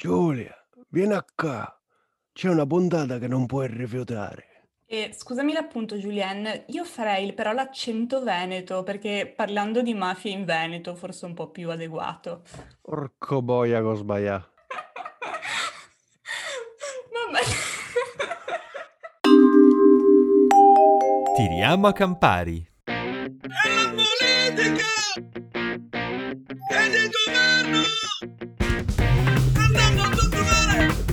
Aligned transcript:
Giulia, 0.00 0.54
vieni 0.90 1.12
a 1.12 1.24
qua. 1.34 1.76
C'è 2.32 2.48
una 2.48 2.64
puntata 2.64 3.18
che 3.18 3.26
non 3.26 3.46
puoi 3.46 3.66
rifiutare. 3.66 4.68
E 4.86 5.12
scusami 5.12 5.52
l'appunto, 5.52 5.96
Julien, 5.96 6.62
io 6.68 6.84
farei 6.84 7.32
però 7.32 7.50
l'accento 7.50 8.22
veneto, 8.22 8.84
perché 8.84 9.32
parlando 9.34 9.82
di 9.82 9.94
mafia 9.94 10.30
in 10.30 10.44
Veneto 10.44 10.94
forse 10.94 11.26
è 11.26 11.28
un 11.28 11.34
po' 11.34 11.50
più 11.50 11.68
adeguato. 11.70 12.42
Porco 12.80 13.42
boia 13.42 13.84
ho 13.84 13.94
sbagliato. 13.94 14.52
Vabbè. 17.32 17.44
Tiriamo 21.34 21.88
a 21.88 21.92
Campari. 21.92 22.64
È 22.84 22.92
la 22.92 23.90
politica! 23.90 24.84
È 26.68 26.88
di 26.88 27.10
governo! 27.10 27.82
Andiamo 30.20 30.50
a 30.50 31.07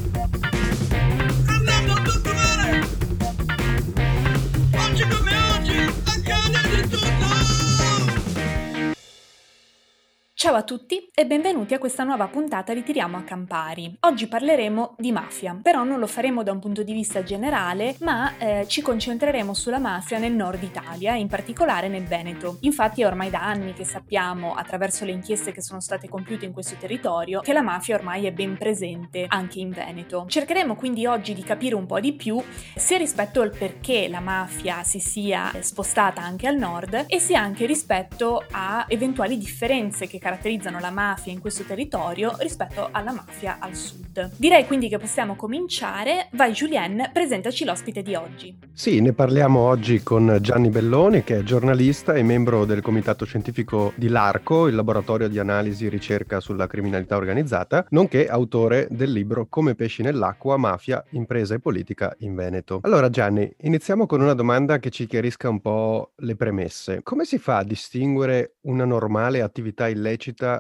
Ciao 10.37 10.55
a 10.55 10.63
tutti 10.63 11.09
e 11.15 11.25
benvenuti 11.25 11.73
a 11.73 11.79
questa 11.79 12.03
nuova 12.03 12.27
puntata 12.27 12.73
di 12.73 12.83
Tiriamo 12.83 13.15
a 13.15 13.21
Campari. 13.21 13.95
Oggi 14.01 14.27
parleremo 14.27 14.95
di 14.97 15.13
mafia, 15.13 15.57
però 15.63 15.85
non 15.85 15.97
lo 15.97 16.07
faremo 16.07 16.43
da 16.43 16.51
un 16.51 16.59
punto 16.59 16.83
di 16.83 16.91
vista 16.91 17.23
generale, 17.23 17.95
ma 18.01 18.37
eh, 18.37 18.65
ci 18.67 18.81
concentreremo 18.81 19.53
sulla 19.53 19.79
mafia 19.79 20.17
nel 20.17 20.33
nord 20.33 20.61
Italia, 20.61 21.15
in 21.15 21.29
particolare 21.29 21.87
nel 21.87 22.03
Veneto. 22.03 22.57
Infatti 22.61 23.01
è 23.01 23.05
ormai 23.05 23.29
da 23.29 23.43
anni 23.43 23.71
che 23.71 23.85
sappiamo, 23.85 24.53
attraverso 24.55 25.05
le 25.05 25.13
inchieste 25.13 25.53
che 25.53 25.61
sono 25.61 25.79
state 25.79 26.09
compiute 26.09 26.43
in 26.43 26.51
questo 26.51 26.75
territorio, 26.75 27.39
che 27.39 27.53
la 27.53 27.61
mafia 27.61 27.95
ormai 27.95 28.25
è 28.25 28.33
ben 28.33 28.57
presente 28.57 29.27
anche 29.29 29.59
in 29.59 29.69
Veneto. 29.69 30.25
Cercheremo 30.27 30.75
quindi 30.75 31.05
oggi 31.05 31.33
di 31.33 31.43
capire 31.43 31.75
un 31.75 31.85
po' 31.85 32.01
di 32.01 32.11
più 32.11 32.43
sia 32.75 32.97
rispetto 32.97 33.39
al 33.39 33.55
perché 33.57 34.09
la 34.09 34.19
mafia 34.19 34.83
si 34.83 34.99
sia 34.99 35.53
spostata 35.61 36.21
anche 36.21 36.45
al 36.45 36.57
nord 36.57 37.05
e 37.07 37.19
sia 37.19 37.39
anche 37.39 37.65
rispetto 37.65 38.43
a 38.51 38.83
eventuali 38.89 39.37
differenze 39.37 40.07
che 40.07 40.17
caratterizzano 40.17 40.33
la 40.79 40.91
mafia 40.91 41.31
in 41.31 41.39
questo 41.39 41.63
territorio 41.63 42.35
rispetto 42.39 42.89
alla 42.91 43.11
mafia 43.11 43.57
al 43.59 43.75
sud. 43.75 44.31
Direi 44.35 44.65
quindi 44.65 44.89
che 44.89 44.97
possiamo 44.97 45.35
cominciare. 45.35 46.27
Vai 46.33 46.51
Julien, 46.51 47.09
presentaci 47.13 47.65
l'ospite 47.65 48.01
di 48.01 48.15
oggi. 48.15 48.57
Sì, 48.73 49.01
ne 49.01 49.13
parliamo 49.13 49.59
oggi 49.59 50.03
con 50.03 50.37
Gianni 50.41 50.69
Belloni, 50.69 51.23
che 51.23 51.39
è 51.39 51.43
giornalista 51.43 52.13
e 52.13 52.23
membro 52.23 52.65
del 52.65 52.81
comitato 52.81 53.25
scientifico 53.25 53.93
di 53.95 54.09
LARCO, 54.09 54.67
il 54.67 54.75
laboratorio 54.75 55.27
di 55.27 55.39
analisi 55.39 55.85
e 55.85 55.89
ricerca 55.89 56.39
sulla 56.39 56.67
criminalità 56.67 57.15
organizzata, 57.15 57.85
nonché 57.89 58.27
autore 58.27 58.87
del 58.91 59.11
libro 59.11 59.47
Come 59.47 59.75
pesci 59.75 60.01
nell'acqua, 60.01 60.57
mafia, 60.57 61.03
impresa 61.11 61.55
e 61.55 61.59
politica 61.59 62.13
in 62.19 62.35
Veneto. 62.35 62.79
Allora 62.83 63.09
Gianni, 63.09 63.51
iniziamo 63.61 64.05
con 64.05 64.21
una 64.21 64.33
domanda 64.33 64.79
che 64.79 64.89
ci 64.89 65.07
chiarisca 65.07 65.49
un 65.49 65.61
po' 65.61 66.11
le 66.17 66.35
premesse. 66.35 67.01
Come 67.03 67.25
si 67.25 67.37
fa 67.37 67.57
a 67.57 67.63
distinguere 67.63 68.55
una 68.61 68.85
normale 68.85 69.41
attività 69.41 69.87
illecita 69.87 70.14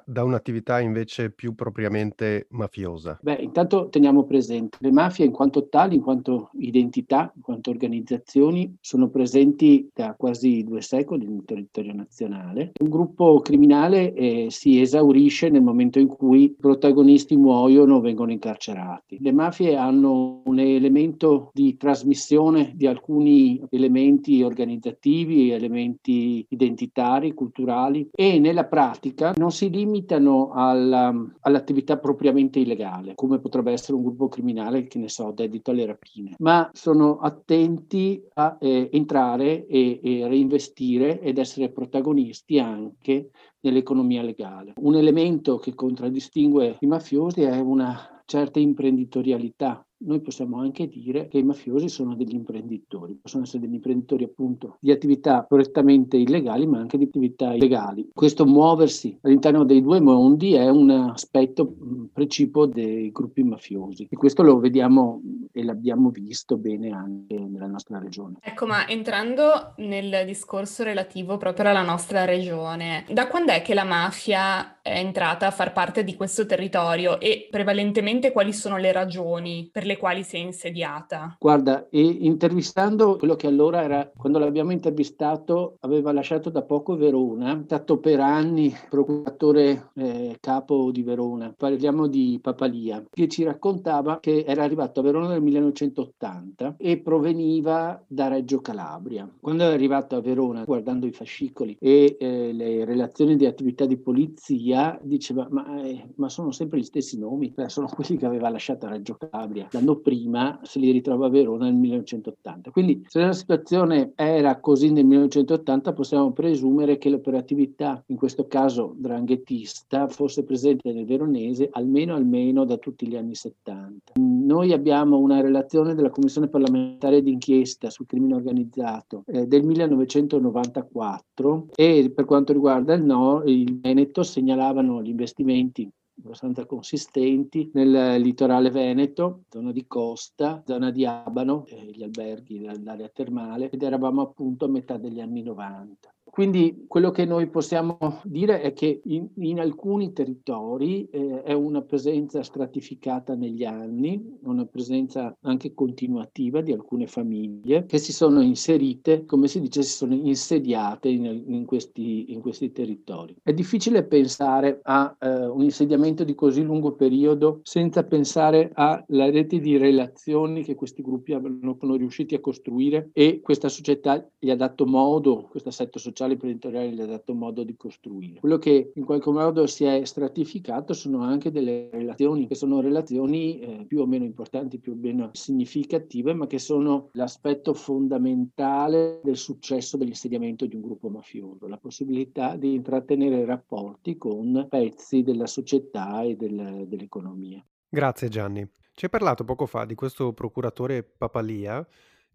da 0.05 0.23
un'attività 0.23 0.79
invece 0.79 1.31
più 1.31 1.55
propriamente 1.55 2.47
mafiosa? 2.51 3.19
Beh, 3.21 3.35
intanto 3.35 3.89
teniamo 3.89 4.23
presente, 4.23 4.77
le 4.81 4.91
mafie 4.91 5.25
in 5.25 5.31
quanto 5.31 5.67
tali, 5.67 5.95
in 5.95 6.01
quanto 6.01 6.49
identità, 6.53 7.31
in 7.35 7.41
quanto 7.41 7.69
organizzazioni, 7.69 8.75
sono 8.81 9.09
presenti 9.09 9.89
da 9.93 10.15
quasi 10.17 10.63
due 10.63 10.81
secoli 10.81 11.27
nel 11.27 11.43
territorio 11.45 11.93
nazionale. 11.93 12.71
Un 12.79 12.89
gruppo 12.89 13.39
criminale 13.41 14.13
eh, 14.13 14.47
si 14.49 14.81
esaurisce 14.81 15.49
nel 15.49 15.61
momento 15.61 15.99
in 15.99 16.07
cui 16.07 16.43
i 16.43 16.55
protagonisti 16.57 17.35
muoiono 17.35 17.95
o 17.95 18.01
vengono 18.01 18.31
incarcerati. 18.31 19.17
Le 19.19 19.31
mafie 19.31 19.75
hanno 19.75 20.41
un 20.45 20.59
elemento 20.59 21.51
di 21.53 21.77
trasmissione 21.77 22.73
di 22.75 22.87
alcuni 22.87 23.61
elementi 23.69 24.41
organizzativi, 24.43 25.51
elementi 25.51 26.45
identitari, 26.49 27.33
culturali 27.33 28.09
e 28.11 28.39
nella 28.39 28.65
pratica 28.65 29.33
non 29.45 29.53
si 29.53 29.69
limitano 29.69 30.49
alla, 30.53 31.13
all'attività 31.41 31.99
propriamente 31.99 32.57
illegale, 32.57 33.13
come 33.13 33.39
potrebbe 33.39 33.71
essere 33.71 33.93
un 33.93 34.01
gruppo 34.01 34.27
criminale 34.27 34.87
che 34.87 34.97
ne 34.97 35.07
so, 35.07 35.29
dedito 35.29 35.69
alle 35.69 35.85
rapine, 35.85 36.33
ma 36.39 36.67
sono 36.73 37.19
attenti 37.19 38.23
a 38.33 38.57
eh, 38.59 38.89
entrare 38.91 39.67
e, 39.67 39.99
e 40.01 40.27
reinvestire 40.27 41.19
ed 41.21 41.37
essere 41.37 41.69
protagonisti 41.69 42.57
anche 42.57 43.29
nell'economia 43.59 44.23
legale. 44.23 44.73
Un 44.77 44.95
elemento 44.95 45.57
che 45.57 45.75
contraddistingue 45.75 46.77
i 46.79 46.87
mafiosi 46.87 47.41
è 47.43 47.59
una 47.59 48.23
certa 48.25 48.57
imprenditorialità 48.57 49.85
noi 50.05 50.21
possiamo 50.21 50.59
anche 50.59 50.87
dire 50.87 51.27
che 51.27 51.37
i 51.37 51.43
mafiosi 51.43 51.89
sono 51.89 52.15
degli 52.15 52.33
imprenditori, 52.33 53.17
possono 53.21 53.43
essere 53.43 53.61
degli 53.61 53.73
imprenditori 53.73 54.23
appunto 54.23 54.77
di 54.79 54.91
attività 54.91 55.45
correttamente 55.47 56.17
illegali 56.17 56.65
ma 56.67 56.79
anche 56.79 56.97
di 56.97 57.05
attività 57.05 57.53
illegali. 57.53 58.09
Questo 58.13 58.45
muoversi 58.45 59.17
all'interno 59.21 59.65
dei 59.65 59.81
due 59.81 59.99
mondi 59.99 60.53
è 60.53 60.69
un 60.69 60.89
aspetto 60.89 61.75
precipuo 62.13 62.65
dei 62.65 63.11
gruppi 63.11 63.43
mafiosi 63.43 64.07
e 64.09 64.15
questo 64.15 64.43
lo 64.43 64.59
vediamo 64.59 65.21
e 65.51 65.63
l'abbiamo 65.63 66.09
visto 66.09 66.57
bene 66.57 66.91
anche 66.91 67.37
nella 67.39 67.67
nostra 67.67 67.99
regione. 67.99 68.37
Ecco, 68.41 68.65
ma 68.65 68.87
entrando 68.87 69.73
nel 69.77 70.23
discorso 70.25 70.83
relativo 70.83 71.37
proprio 71.37 71.69
alla 71.69 71.81
nostra 71.81 72.25
regione, 72.25 73.05
da 73.09 73.27
quando 73.27 73.51
è 73.51 73.61
che 73.61 73.73
la 73.73 73.83
mafia 73.83 74.81
è 74.81 74.97
entrata 74.99 75.47
a 75.47 75.51
far 75.51 75.73
parte 75.73 76.03
di 76.03 76.15
questo 76.15 76.45
territorio 76.45 77.19
e 77.19 77.47
prevalentemente 77.49 78.31
quali 78.31 78.53
sono 78.53 78.77
le 78.77 78.91
ragioni 78.91 79.67
per 79.71 79.85
le 79.85 79.94
quali 79.97 80.23
si 80.23 80.37
è 80.37 80.39
insediata? 80.39 81.35
Guarda, 81.39 81.87
e 81.89 82.01
intervistando 82.01 83.17
quello 83.17 83.35
che 83.35 83.47
allora 83.47 83.83
era, 83.83 84.11
quando 84.15 84.39
l'abbiamo 84.39 84.71
intervistato, 84.71 85.77
aveva 85.81 86.11
lasciato 86.11 86.49
da 86.49 86.63
poco 86.63 86.95
Verona, 86.95 87.59
è 87.59 87.63
stato 87.63 87.99
per 87.99 88.19
anni 88.19 88.73
procuratore 88.89 89.91
eh, 89.95 90.37
capo 90.39 90.91
di 90.91 91.03
Verona, 91.03 91.53
parliamo 91.55 92.07
di 92.07 92.39
Papalia, 92.41 93.03
che 93.09 93.27
ci 93.27 93.43
raccontava 93.43 94.19
che 94.19 94.43
era 94.47 94.63
arrivato 94.63 94.99
a 94.99 95.03
Verona 95.03 95.27
nel 95.29 95.41
1980 95.41 96.75
e 96.77 96.97
proveniva 96.99 98.01
da 98.07 98.27
Reggio 98.27 98.61
Calabria. 98.61 99.29
Quando 99.39 99.63
è 99.63 99.73
arrivato 99.73 100.15
a 100.15 100.21
Verona, 100.21 100.63
guardando 100.63 101.05
i 101.05 101.11
fascicoli 101.11 101.77
e 101.79 102.17
eh, 102.19 102.53
le 102.53 102.85
relazioni 102.85 103.35
di 103.35 103.45
attività 103.45 103.85
di 103.85 103.97
polizia, 103.97 104.97
diceva 105.01 105.47
ma, 105.49 105.81
eh, 105.81 106.13
ma 106.15 106.29
sono 106.29 106.51
sempre 106.51 106.79
gli 106.79 106.83
stessi 106.83 107.17
nomi, 107.17 107.53
sono 107.67 107.87
quelli 107.87 108.17
che 108.17 108.25
aveva 108.25 108.49
lasciato 108.49 108.85
a 108.85 108.89
Reggio 108.89 109.15
Calabria 109.15 109.67
l'anno 109.75 109.97
prima 109.97 110.59
se 110.63 110.79
li 110.79 110.91
ritrova 110.91 111.27
a 111.27 111.29
Verona 111.29 111.65
nel 111.65 111.75
1980. 111.75 112.71
Quindi 112.71 113.05
se 113.07 113.19
la 113.19 113.33
situazione 113.33 114.13
era 114.15 114.59
così 114.59 114.91
nel 114.91 115.05
1980 115.05 115.93
possiamo 115.93 116.31
presumere 116.31 116.97
che 116.97 117.09
l'operatività, 117.09 118.01
in 118.07 118.15
questo 118.15 118.47
caso 118.47 118.95
dranghettista, 118.97 120.07
fosse 120.07 120.43
presente 120.43 120.91
nel 120.93 121.05
veronese 121.05 121.69
almeno 121.71 122.15
almeno 122.15 122.65
da 122.65 122.77
tutti 122.77 123.07
gli 123.07 123.15
anni 123.15 123.35
70. 123.35 124.13
Noi 124.15 124.71
abbiamo 124.71 125.17
una 125.17 125.41
relazione 125.41 125.95
della 125.95 126.09
Commissione 126.09 126.47
parlamentare 126.47 127.21
d'inchiesta 127.21 127.89
sul 127.89 128.05
crimine 128.05 128.35
organizzato 128.35 129.23
eh, 129.27 129.45
del 129.45 129.63
1994 129.63 131.67
e 131.75 132.11
per 132.13 132.25
quanto 132.25 132.53
riguarda 132.53 132.93
il, 132.93 133.03
no, 133.03 133.43
il 133.45 133.79
Veneto 133.79 134.23
segnalavano 134.23 135.01
gli 135.01 135.09
investimenti 135.09 135.89
abbastanza 136.25 136.65
consistenti 136.65 137.69
nel 137.73 138.19
litorale 138.19 138.71
veneto, 138.71 139.43
zona 139.47 139.71
di 139.71 139.85
costa, 139.85 140.63
zona 140.65 140.89
di 140.89 141.05
Abano, 141.05 141.65
eh, 141.67 141.91
gli 141.91 142.01
alberghi, 142.01 142.61
l'area 142.83 143.09
termale 143.09 143.69
ed 143.69 143.83
eravamo 143.83 144.21
appunto 144.21 144.65
a 144.65 144.69
metà 144.69 144.97
degli 144.97 145.21
anni 145.21 145.43
90. 145.43 146.14
Quindi 146.35 146.83
quello 146.89 147.11
che 147.11 147.23
noi 147.23 147.47
possiamo 147.47 148.19
dire 148.25 148.59
è 148.59 148.73
che 148.73 148.99
in, 149.05 149.29
in 149.35 149.61
alcuni 149.61 150.11
territori 150.11 151.07
eh, 151.07 151.43
è 151.43 151.53
una 151.53 151.81
presenza 151.81 152.43
stratificata 152.43 153.35
negli 153.35 153.63
anni, 153.63 154.21
una 154.41 154.65
presenza 154.65 155.33
anche 155.43 155.73
continuativa 155.73 156.59
di 156.59 156.73
alcune 156.73 157.07
famiglie 157.07 157.85
che 157.85 157.99
si 157.99 158.11
sono 158.11 158.41
inserite, 158.41 159.23
come 159.23 159.47
si 159.47 159.61
dice, 159.61 159.81
si 159.81 159.95
sono 159.95 160.13
insediate 160.13 161.07
in, 161.07 161.23
in, 161.23 161.63
questi, 161.63 162.33
in 162.33 162.41
questi, 162.41 162.73
territori. 162.73 163.33
È 163.41 163.53
difficile 163.53 164.03
pensare 164.03 164.81
a 164.83 165.15
eh, 165.17 165.45
un 165.45 165.63
insediamento 165.63 166.25
di 166.25 166.35
così 166.35 166.63
lungo 166.63 166.95
periodo 166.95 167.61
senza 167.63 168.03
pensare 168.03 168.71
alla 168.73 169.29
rete 169.29 169.59
di 169.59 169.77
relazioni 169.77 170.65
che 170.65 170.75
questi 170.75 171.01
gruppi 171.01 171.31
hanno, 171.31 171.77
sono 171.79 171.95
riusciti 171.95 172.35
a 172.35 172.41
costruire 172.41 173.09
e 173.13 173.39
questa 173.41 173.69
società 173.69 174.29
gli 174.37 174.49
ha 174.49 174.57
dato 174.57 174.85
modo, 174.85 175.47
questo 175.49 175.69
assetto 175.69 175.97
sociale 175.97 176.23
imprenditoriale 176.33 176.91
gli 176.91 177.01
ha 177.01 177.05
dato 177.05 177.33
modo 177.33 177.63
di 177.63 177.75
costruire. 177.75 178.39
Quello 178.39 178.57
che 178.57 178.91
in 178.93 179.05
qualche 179.05 179.31
modo 179.31 179.67
si 179.67 179.83
è 179.83 180.03
stratificato 180.05 180.93
sono 180.93 181.21
anche 181.21 181.51
delle 181.51 181.89
relazioni 181.91 182.47
che 182.47 182.55
sono 182.55 182.81
relazioni 182.81 183.59
eh, 183.59 183.85
più 183.85 184.01
o 184.01 184.05
meno 184.05 184.23
importanti, 184.23 184.79
più 184.79 184.93
o 184.93 184.95
meno 184.95 185.29
significative, 185.33 186.33
ma 186.33 186.47
che 186.47 186.59
sono 186.59 187.09
l'aspetto 187.13 187.73
fondamentale 187.73 189.21
del 189.23 189.37
successo 189.37 189.97
dell'insediamento 189.97 190.65
di 190.65 190.75
un 190.75 190.81
gruppo 190.81 191.09
mafioso, 191.09 191.67
la 191.67 191.77
possibilità 191.77 192.55
di 192.55 192.73
intrattenere 192.73 193.45
rapporti 193.45 194.17
con 194.17 194.67
pezzi 194.69 195.23
della 195.23 195.47
società 195.47 196.21
e 196.23 196.35
del, 196.35 196.85
dell'economia. 196.87 197.65
Grazie 197.87 198.29
Gianni. 198.29 198.67
Ci 198.93 199.05
hai 199.05 199.11
parlato 199.11 199.43
poco 199.43 199.65
fa 199.65 199.83
di 199.83 199.93
questo 199.93 200.31
procuratore 200.31 201.03
Papalia 201.03 201.85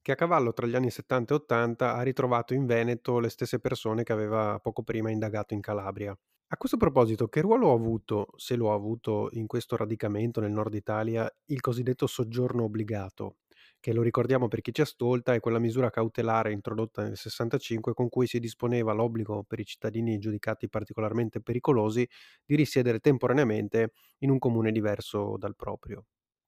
che 0.02 0.12
a 0.12 0.14
cavallo 0.14 0.52
tra 0.52 0.66
gli 0.66 0.74
anni 0.74 0.90
70 0.90 1.34
e 1.34 1.36
80 1.36 1.94
ha 1.94 2.02
ritrovato 2.02 2.54
in 2.54 2.66
Veneto 2.66 3.18
le 3.18 3.28
stesse 3.28 3.60
persone 3.60 4.02
che 4.02 4.12
aveva 4.12 4.58
poco 4.60 4.82
prima 4.82 5.10
indagato 5.10 5.54
in 5.54 5.60
Calabria. 5.60 6.16
A 6.52 6.56
questo 6.56 6.76
proposito, 6.76 7.28
che 7.28 7.40
ruolo 7.42 7.70
ha 7.70 7.74
avuto, 7.74 8.28
se 8.36 8.56
lo 8.56 8.72
ha 8.72 8.74
avuto, 8.74 9.28
in 9.32 9.46
questo 9.46 9.76
radicamento 9.76 10.40
nel 10.40 10.50
nord 10.50 10.74
Italia, 10.74 11.30
il 11.46 11.60
cosiddetto 11.60 12.06
soggiorno 12.08 12.64
obbligato, 12.64 13.36
che 13.78 13.92
lo 13.92 14.02
ricordiamo 14.02 14.48
per 14.48 14.60
chi 14.60 14.72
ci 14.74 14.80
ascolta, 14.80 15.32
è 15.32 15.40
quella 15.40 15.58
misura 15.60 15.90
cautelare 15.90 16.52
introdotta 16.52 17.02
nel 17.02 17.16
65 17.16 17.94
con 17.94 18.08
cui 18.08 18.26
si 18.26 18.40
disponeva 18.40 18.92
l'obbligo 18.92 19.44
per 19.44 19.60
i 19.60 19.64
cittadini 19.64 20.18
giudicati 20.18 20.68
particolarmente 20.68 21.40
pericolosi 21.40 22.06
di 22.44 22.56
risiedere 22.56 22.98
temporaneamente 22.98 23.92
in 24.18 24.30
un 24.30 24.38
comune 24.38 24.72
diverso 24.72 25.36
dal 25.38 25.54
proprio. 25.54 26.06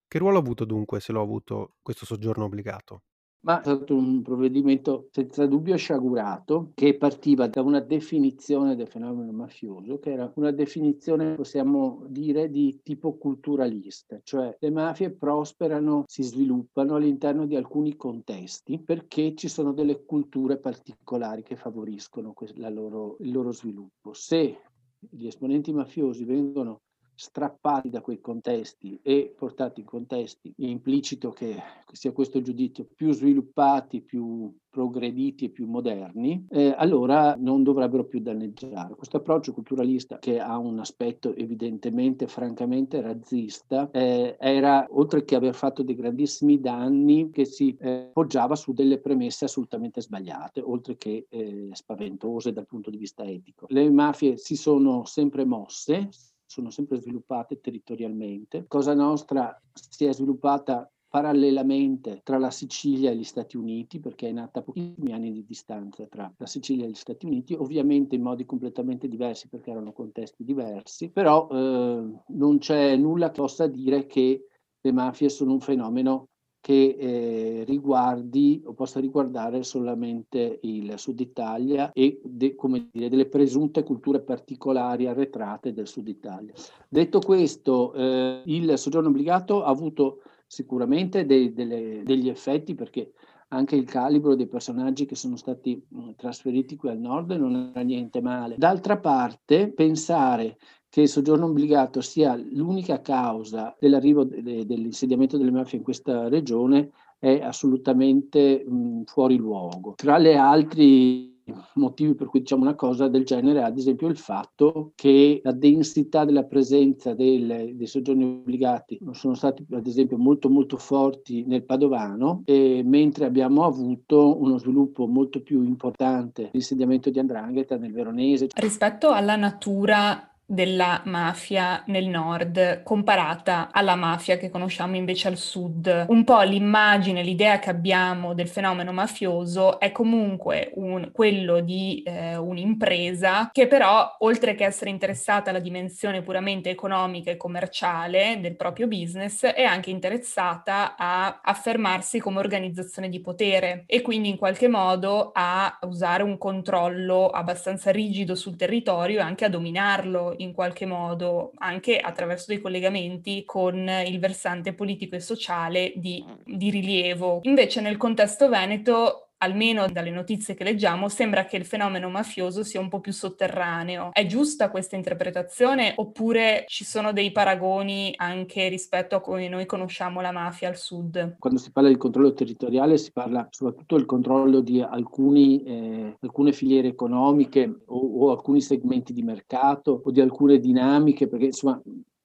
Che 0.09 0.19
ruolo 0.19 0.39
ha 0.39 0.41
avuto 0.41 0.65
dunque, 0.65 1.01
se 1.01 1.13
lo 1.13 1.21
ha 1.21 1.23
avuto, 1.25 1.77
questo 1.81 2.05
soggiorno 2.07 2.45
obbligato? 2.45 3.03
Ma 3.45 3.59
è 3.59 3.63
stato 3.63 3.97
un 3.97 4.23
provvedimento 4.23 5.09
senza 5.11 5.47
dubbio 5.47 5.77
sciagurato 5.77 6.71
che 6.75 6.97
partiva 6.97 7.49
da 7.49 7.61
una 7.61 7.81
definizione 7.81 8.77
del 8.77 8.87
fenomeno 8.87 9.33
mafioso, 9.33 9.99
che 9.99 10.13
era 10.13 10.33
una 10.37 10.53
definizione, 10.53 11.35
possiamo 11.35 12.05
dire, 12.09 12.49
di 12.51 12.79
tipo 12.85 13.17
culturalista, 13.17 14.21
cioè 14.23 14.57
le 14.61 14.71
mafie 14.71 15.11
prosperano, 15.11 16.05
si 16.07 16.23
sviluppano 16.23 16.95
all'interno 16.95 17.45
di 17.45 17.57
alcuni 17.57 17.97
contesti 17.97 18.81
perché 18.81 19.35
ci 19.35 19.49
sono 19.49 19.73
delle 19.73 20.05
culture 20.05 20.59
particolari 20.59 21.43
che 21.43 21.57
favoriscono 21.57 22.35
loro, 22.71 23.17
il 23.19 23.33
loro 23.33 23.51
sviluppo. 23.51 24.13
Se 24.13 24.57
gli 25.01 25.27
esponenti 25.27 25.73
mafiosi 25.73 26.25
vengono 26.25 26.83
strappati 27.15 27.91
da 27.91 28.01
quei 28.01 28.21
contesti 28.21 28.99
e 29.03 29.35
portati 29.37 29.81
in 29.81 29.87
contesti, 29.87 30.53
è 30.57 30.65
implicito 30.65 31.31
che 31.31 31.57
sia 31.93 32.13
questo 32.13 32.41
giudizio 32.41 32.87
più 32.95 33.13
sviluppati, 33.13 34.01
più 34.01 34.53
progrediti 34.73 35.45
e 35.45 35.49
più 35.51 35.67
moderni, 35.67 36.47
eh, 36.49 36.75
allora 36.75 37.37
non 37.39 37.63
dovrebbero 37.63 38.05
più 38.05 38.21
danneggiare. 38.21 38.95
Questo 38.95 39.19
approccio 39.19 39.53
culturalista 39.53 40.19
che 40.19 40.41
ha 40.41 40.57
un 40.57 40.79
aspetto 40.79 41.35
evidentemente, 41.35 42.27
francamente 42.27 43.03
razzista, 43.03 43.91
eh, 43.91 44.37
era, 44.41 44.87
oltre 44.91 45.25
che 45.25 45.35
aver 45.35 45.55
fatto 45.55 45.83
dei 45.83 45.95
grandissimi 45.95 46.59
danni, 46.59 47.29
che 47.31 47.45
si 47.45 47.77
eh, 47.79 48.09
poggiava 48.15 48.57
su 48.57 48.73
delle 48.73 48.99
premesse 48.99 49.45
assolutamente 49.45 50.01
sbagliate, 50.01 50.63
oltre 50.63 50.97
che 50.97 51.27
eh, 51.29 51.69
spaventose 51.73 52.55
dal 52.55 52.67
punto 52.67 52.89
di 52.89 52.97
vista 52.97 53.25
etico. 53.25 53.67
Le 53.69 53.91
mafie 53.91 54.39
si 54.39 54.57
sono 54.57 55.05
sempre 55.05 55.45
mosse, 55.45 56.09
sono 56.53 56.69
sempre 56.69 57.01
sviluppate 57.01 57.61
territorialmente. 57.61 58.67
Cosa 58.69 58.93
Nostra 58.93 59.59
si 59.73 60.05
è 60.05 60.13
sviluppata 60.13 60.87
parallelamente 61.09 62.21
tra 62.23 62.39
la 62.39 62.51
Sicilia 62.51 63.11
e 63.11 63.17
gli 63.17 63.25
Stati 63.25 63.57
Uniti, 63.57 64.01
perché 64.01 64.29
è 64.29 64.33
nata 64.33 64.59
a 64.59 64.63
pochissimi 64.63 65.13
anni 65.13 65.33
di 65.33 65.45
distanza 65.45 66.07
tra 66.07 66.31
la 66.37 66.47
Sicilia 66.47 66.85
e 66.85 66.91
gli 66.91 66.95
Stati 66.95 67.25
Uniti, 67.25 67.55
ovviamente 67.55 68.17
in 68.17 68.23
modi 68.23 68.45
completamente 68.45 69.09
diversi 69.09 69.49
perché 69.49 69.71
erano 69.71 69.93
contesti 69.93 70.45
diversi, 70.45 71.11
però 71.11 71.49
eh, 71.51 72.13
non 72.27 72.59
c'è 72.59 72.97
nulla 72.97 73.31
che 73.31 73.41
possa 73.41 73.67
dire 73.67 74.05
che 74.05 74.47
le 74.79 74.93
mafie 74.93 75.31
sono 75.31 75.53
un 75.53 75.61
fenomeno 75.61 76.29
che 76.63 76.97
eh, 76.97 77.65
riguardi 77.65 78.63
o 78.65 78.73
possa 78.73 79.01
riguardare 79.01 79.65
solamente 79.65 80.61
il 80.63 80.95
Sud 80.97 81.19
Italia 81.19 81.91
e 81.93 82.21
de, 82.23 82.55
dire, 82.93 83.09
delle 83.09 83.27
presunte 83.27 83.83
culture 83.83 84.21
particolari 84.21 85.09
arretrate 85.09 85.73
del 85.73 85.89
Sud 85.89 86.07
Italia. 86.07 86.53
Detto 86.89 87.19
questo, 87.19 87.93
eh, 87.95 88.43
il 88.45 88.79
soggiorno 88.79 89.09
obbligato 89.09 89.65
ha 89.65 89.71
avuto 89.71 90.23
sicuramente 90.47 91.27
dei, 91.27 91.53
delle, 91.53 92.03
degli 92.05 92.29
effetti 92.29 92.77
perché 92.77 93.11
anche 93.49 93.75
il 93.75 93.85
calibro 93.85 94.37
dei 94.37 94.47
personaggi 94.47 95.05
che 95.05 95.17
sono 95.17 95.35
stati 95.35 95.85
mh, 95.87 96.11
trasferiti 96.17 96.77
qui 96.77 96.91
al 96.91 96.99
nord 96.99 97.33
non 97.33 97.73
era 97.75 97.83
niente 97.83 98.21
male. 98.23 98.55
D'altra 98.57 98.99
parte, 98.99 99.73
pensare 99.73 100.59
che 100.93 101.01
il 101.01 101.09
soggiorno 101.09 101.47
obbligato 101.47 102.03
sia 102.03 102.37
l'unica 102.37 103.01
causa 103.01 103.75
dell'arrivo 103.81 104.25
de- 104.25 104.67
dell'insediamento 104.67 105.39
delle 105.39 105.51
mafie 105.51 105.79
in 105.79 105.85
questa 105.85 106.29
regione 106.29 106.91
è 107.19 107.41
assolutamente 107.41 108.63
mh, 108.63 109.05
fuori 109.07 109.39
luogo. 109.39 109.95
Tra 109.97 110.19
le 110.19 110.37
altri 110.37 111.41
motivi 111.77 112.15
per 112.15 112.27
cui 112.27 112.41
diciamo 112.41 112.61
una 112.61 112.75
cosa 112.75 113.09
del 113.09 113.25
genere, 113.25 113.63
ad 113.63 113.79
esempio 113.79 114.07
il 114.07 114.19
fatto 114.19 114.93
che 114.95 115.41
la 115.43 115.53
densità 115.53 116.27
della 116.27 116.45
presenza 116.45 117.15
del, 117.15 117.73
dei 117.75 117.87
soggiorni 117.87 118.25
obbligati 118.25 118.99
sono 119.13 119.33
stati 119.33 119.67
ad 119.73 119.87
esempio 119.87 120.19
molto 120.19 120.51
molto 120.51 120.77
forti 120.77 121.43
nel 121.47 121.65
Padovano, 121.65 122.43
mentre 122.47 123.25
abbiamo 123.25 123.65
avuto 123.65 124.39
uno 124.39 124.59
sviluppo 124.59 125.07
molto 125.07 125.41
più 125.41 125.63
importante 125.63 126.51
l'insediamento 126.53 127.09
di 127.09 127.19
Andrangheta 127.19 127.79
nel 127.79 127.93
Veronese. 127.93 128.49
Rispetto 128.55 129.09
alla 129.09 129.37
natura 129.37 130.27
della 130.53 131.01
mafia 131.07 131.83
nel 131.87 132.09
nord 132.09 132.83
comparata 132.83 133.71
alla 133.73 133.95
mafia 133.95 134.37
che 134.37 134.51
conosciamo 134.51 134.97
invece 134.97 135.29
al 135.29 135.39
sud. 135.39 136.05
Un 136.09 136.25
po' 136.25 136.43
l'immagine, 136.43 137.23
l'idea 137.23 137.59
che 137.59 137.71
abbiamo 137.71 138.35
del 138.35 138.49
fenomeno 138.49 138.93
mafioso 138.93 139.81
è 139.81 139.93
comunque 139.93 140.71
un, 140.75 141.11
quello 141.11 141.61
di 141.61 142.03
eh, 142.05 142.37
un'impresa 142.37 143.49
che 143.51 143.67
però, 143.67 144.17
oltre 144.19 144.55
che 144.55 144.67
essere 144.67 144.91
interessata 144.91 145.49
alla 145.49 145.59
dimensione 145.59 146.21
puramente 146.21 146.69
economica 146.69 147.31
e 147.31 147.39
commerciale 147.39 148.39
del 148.39 148.55
proprio 148.55 148.87
business, 148.87 149.47
è 149.47 149.63
anche 149.63 149.89
interessata 149.89 150.97
a 150.99 151.41
affermarsi 151.43 152.19
come 152.19 152.41
organizzazione 152.41 153.09
di 153.09 153.23
potere 153.23 153.85
e 153.87 154.03
quindi 154.03 154.29
in 154.29 154.37
qualche 154.37 154.69
modo 154.69 155.31
a 155.33 155.79
usare 155.83 156.23
un 156.23 156.37
controllo 156.37 157.29
abbastanza 157.29 157.91
rigido 157.91 158.35
sul 158.35 158.57
territorio 158.57 159.21
e 159.21 159.23
anche 159.23 159.47
a 159.47 159.49
dominarlo 159.49 160.35
in 160.43 160.53
qualche 160.53 160.87
modo 160.87 161.53
anche 161.57 161.99
attraverso 161.99 162.47
dei 162.49 162.61
collegamenti 162.61 163.45
con 163.45 163.89
il 164.07 164.19
versante 164.19 164.75
politico 164.75 165.17
e 165.17 165.21
sociale 165.21 165.93
di, 165.97 166.25
di 166.45 166.71
rilievo. 166.71 167.41
Invece 167.43 167.81
nel 167.81 167.97
contesto 167.97 168.49
veneto 168.49 169.32
almeno 169.43 169.87
dalle 169.89 170.11
notizie 170.11 170.55
che 170.55 170.65
leggiamo, 170.65 171.09
sembra 171.09 171.45
che 171.45 171.57
il 171.57 171.65
fenomeno 171.65 172.09
mafioso 172.09 172.63
sia 172.63 172.81
un 172.81 172.89
po' 172.89 173.01
più 173.01 173.13
sotterraneo. 173.13 174.11
È 174.13 174.25
giusta 174.25 174.71
questa 174.71 174.97
interpretazione 174.97 175.93
oppure 175.97 176.65
ci 176.69 176.85
sono 176.85 177.13
dei 177.13 177.33
paragoni 177.33 178.15
anche 178.17 178.69
rispetto 178.69 179.17
a 179.17 179.21
come 179.21 179.49
noi 179.49 179.67
conosciamo 179.67 180.21
la 180.21 180.31
mafia 180.31 180.69
al 180.69 180.77
sud? 180.77 181.37
Quando 181.39 181.59
si 181.59 181.73
parla 181.73 181.89
di 181.89 181.97
controllo 181.97 182.33
territoriale 182.33 182.97
si 182.97 183.13
parla 183.13 183.47
soprattutto 183.51 183.97
del 183.97 184.07
controllo 184.07 184.61
di 184.61 184.81
alcuni, 184.81 185.63
eh, 185.65 186.17
alcune 186.21 186.53
filiere 186.53 186.89
economiche 186.89 187.83
o, 187.87 187.99
o 187.99 188.31
alcuni 188.31 188.61
segmenti 188.61 189.13
di 189.13 189.23
mercato 189.23 190.03
o 190.05 190.11
di 190.11 190.21
alcune 190.21 190.59
dinamiche, 190.59 191.27
perché 191.27 191.47
insomma 191.47 191.81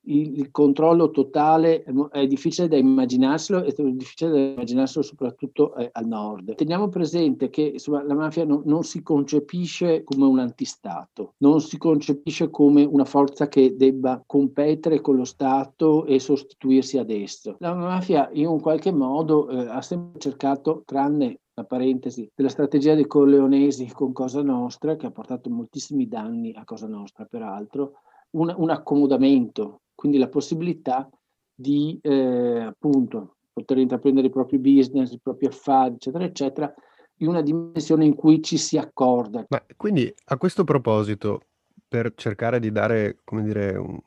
il, 0.07 0.39
il 0.39 0.51
controllo 0.51 1.11
totale 1.11 1.83
è, 2.11 2.27
difficile 2.27 2.67
da 2.67 2.77
immaginarselo 2.77 3.63
e 3.63 3.73
difficile 3.93 4.29
da 4.31 4.37
immaginarselo 4.37 5.03
soprattutto 5.03 5.75
eh, 5.75 5.89
al 5.91 6.07
nord. 6.07 6.55
Teniamo 6.55 6.89
presente 6.89 7.49
che 7.49 7.61
insomma, 7.61 8.03
la 8.03 8.13
mafia 8.13 8.45
no, 8.45 8.61
non 8.65 8.83
si 8.83 9.01
concepisce 9.01 10.03
come 10.03 10.25
un 10.25 10.39
antistato, 10.39 11.33
non 11.37 11.61
si 11.61 11.77
concepisce 11.77 12.49
come 12.49 12.83
una 12.83 13.05
forza 13.05 13.47
che 13.47 13.75
debba 13.75 14.23
competere 14.25 15.01
con 15.01 15.15
lo 15.15 15.25
Stato 15.25 16.05
e 16.05 16.19
sostituirsi 16.19 16.97
ad 16.97 17.09
esso. 17.09 17.55
La 17.59 17.73
mafia 17.73 18.29
in 18.33 18.47
un 18.47 18.59
qualche 18.59 18.91
modo 18.91 19.49
eh, 19.49 19.67
ha 19.67 19.81
sempre 19.81 20.19
cercato, 20.19 20.83
tranne 20.85 21.39
la 21.53 21.63
parentesi, 21.63 22.29
della 22.35 22.49
strategia 22.49 22.93
dei 22.93 23.07
corleonesi 23.07 23.87
con 23.91 24.13
Cosa 24.13 24.43
Nostra, 24.43 24.95
che 24.95 25.07
ha 25.07 25.11
portato 25.11 25.49
moltissimi 25.49 26.07
danni 26.07 26.53
a 26.53 26.63
Cosa 26.63 26.87
Nostra, 26.87 27.25
peraltro, 27.25 27.93
un, 28.31 28.53
un 28.55 28.69
accomodamento 28.69 29.81
quindi 29.97 30.19
la 30.19 30.29
possibilità 30.29 31.09
di 31.55 31.97
eh, 32.03 32.59
appunto 32.59 33.37
poter 33.51 33.79
intraprendere 33.79 34.27
i 34.27 34.29
propri 34.29 34.59
business, 34.59 35.11
i 35.11 35.19
propri 35.19 35.47
affari, 35.47 35.95
eccetera, 35.95 36.23
eccetera, 36.23 36.73
in 37.17 37.29
una 37.29 37.41
dimensione 37.41 38.05
in 38.05 38.13
cui 38.13 38.43
ci 38.43 38.57
si 38.57 38.77
accorda. 38.77 39.43
Ma 39.49 39.65
quindi 39.75 40.13
a 40.25 40.37
questo 40.37 40.63
proposito, 40.63 41.41
per 41.87 42.13
cercare 42.13 42.59
di 42.59 42.71
dare, 42.71 43.17
come 43.23 43.41
dire, 43.41 43.75
un, 43.75 43.99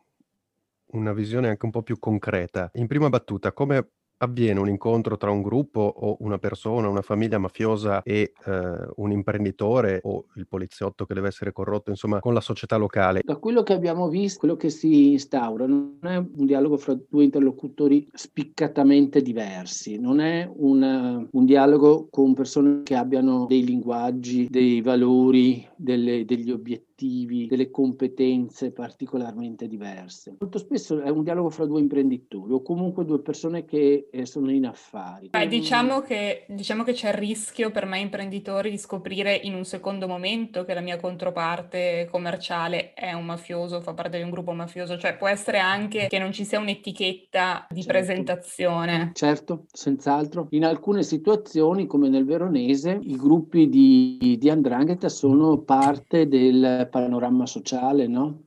una 0.93 1.13
visione 1.13 1.49
anche 1.49 1.65
un 1.65 1.73
po' 1.73 1.83
più 1.83 1.99
concreta, 1.99 2.71
in 2.75 2.87
prima 2.87 3.09
battuta, 3.09 3.53
come 3.53 3.89
avviene 4.23 4.61
un 4.61 4.69
incontro 4.69 5.17
tra 5.17 5.31
un 5.31 5.43
gruppo 5.43 5.81
o 5.81 6.17
una 6.21 6.39
persona, 6.39 6.89
una 6.89 7.03
famiglia 7.03 7.39
mafiosa 7.39 8.03
e 8.03 8.33
eh, 8.45 8.89
un 8.97 9.13
imprenditore 9.13 10.01
o 10.05 10.27
il 10.35 10.47
poliziotto 10.47 11.07
che 11.07 11.15
deve 11.15 11.29
essere 11.29 11.53
corrotto, 11.53 11.91
insomma, 11.91 12.21
con 12.21 12.35
la 12.35 12.41
società 12.41 12.77
locale? 12.77 13.23
Da 13.25 13.37
quello 13.37 13.63
che 13.63 13.73
abbiamo 13.73 14.09
visto, 14.09 14.41
quello 14.41 14.57
che 14.57 14.71
si 14.71 15.13
instaura 15.13 15.67
non 15.67 15.99
è 16.03 16.17
un 16.17 16.47
dialogo 16.47 16.77
fra 16.77 16.97
due 17.09 17.25
interlocutori 17.25 18.09
spiccatamente 18.13 19.23
diversi, 19.23 19.99
non 19.99 20.21
è 20.21 20.51
una, 20.55 21.27
un 21.31 21.45
dialogo 21.45 22.09
con 22.11 22.35
persone 22.35 22.83
che 22.83 22.95
abbiano 22.95 23.47
dei 23.47 23.65
linguaggi, 23.65 24.49
dei 24.49 24.81
valori, 24.83 25.67
delle, 25.77 26.25
degli 26.25 26.51
obiettivi 26.51 26.89
obiettivi, 27.01 27.47
delle 27.47 27.71
competenze 27.71 28.73
particolarmente 28.73 29.67
diverse. 29.67 30.37
Molto 30.39 30.59
spesso 30.59 31.01
è 31.01 31.09
un 31.09 31.23
dialogo 31.23 31.51
fra 31.51 31.65
due 31.65 31.81
imprenditori 31.81 32.53
o 32.53 32.63
comunque 32.63 33.05
due 33.05 33.21
persone 33.21 33.65
che 33.65 34.09
eh, 34.11 34.27
sono 34.27 34.51
in 34.51 34.67
affari. 34.67 35.29
Beh, 35.31 35.49
diciamo, 35.49 36.01
che, 36.01 36.45
diciamo 36.49 36.83
che 36.83 36.93
c'è 36.93 37.09
il 37.09 37.15
rischio 37.15 37.71
per 37.71 37.87
me 37.87 37.99
imprenditori 37.99 38.71
di 38.71 38.79
scoprire 38.79 39.35
in 39.35 39.55
un 39.55 39.65
secondo 39.65 40.07
momento 40.07 40.65
che 40.65 40.75
la 40.75 40.81
mia 40.81 40.99
controparte 40.99 42.09
commerciale 42.11 42.93
è 42.93 43.13
un 43.13 43.25
mafioso, 43.25 43.81
fa 43.81 43.95
parte 43.95 44.19
di 44.19 44.23
un 44.23 44.31
gruppo 44.31 44.53
mafioso, 44.53 44.99
cioè 44.99 45.17
può 45.17 45.29
essere 45.29 45.59
anche 45.59 46.07
che 46.09 46.19
non 46.19 46.33
ci 46.33 46.45
sia 46.45 46.59
un'etichetta 46.59 47.67
di 47.71 47.83
Certo. 47.83 47.99
presentazione. 47.99 49.11
Certo, 49.15 49.65
senz'altro. 49.73 50.49
In 50.51 50.65
alcune 50.65 51.03
situazioni, 51.03 51.87
come 51.87 52.09
nel 52.09 52.25
Veronese, 52.25 52.99
i 53.03 53.17
gruppi 53.17 53.69
di, 53.69 54.37
di 54.39 54.51
Andrangheta 54.51 55.09
sono 55.09 55.59
parte 55.59 56.29
del 56.29 56.89
panorama 56.91 57.47
sociale, 57.47 58.07
no? 58.07 58.43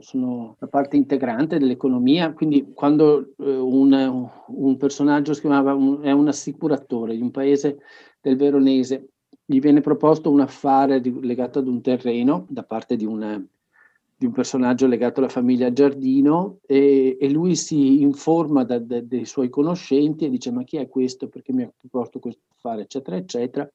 Sono 0.00 0.56
una 0.58 0.70
parte 0.70 0.96
integrante 0.96 1.58
dell'economia. 1.58 2.32
Quindi, 2.32 2.72
quando 2.72 3.32
eh, 3.38 3.56
un, 3.56 4.28
un 4.46 4.76
personaggio 4.76 5.34
si 5.34 5.40
chiamava 5.40 5.74
un- 5.74 6.02
è 6.02 6.12
un 6.12 6.28
assicuratore 6.28 7.16
di 7.16 7.22
un 7.22 7.30
paese 7.32 7.78
del 8.20 8.36
Veronese, 8.36 9.08
gli 9.44 9.58
viene 9.60 9.80
proposto 9.80 10.30
un 10.30 10.40
affare 10.40 11.00
di- 11.00 11.18
legato 11.20 11.58
ad 11.58 11.66
un 11.68 11.80
terreno 11.82 12.46
da 12.48 12.62
parte 12.62 12.96
di 12.96 13.04
un 13.04 13.44
di 14.18 14.24
un 14.24 14.32
personaggio 14.32 14.86
legato 14.86 15.20
alla 15.20 15.28
famiglia 15.28 15.72
Giardino 15.72 16.58
e, 16.66 17.18
e 17.20 17.30
lui 17.30 17.54
si 17.54 18.00
informa 18.00 18.64
da- 18.64 18.78
da- 18.78 19.02
dei 19.02 19.26
suoi 19.26 19.50
conoscenti 19.50 20.24
e 20.24 20.30
dice 20.30 20.50
ma 20.50 20.64
chi 20.64 20.78
è 20.78 20.88
questo, 20.88 21.28
perché 21.28 21.52
mi 21.52 21.64
ha 21.64 21.72
proposto 21.76 22.18
questo 22.18 22.40
affare, 22.56 22.82
eccetera, 22.82 23.16
eccetera, 23.16 23.70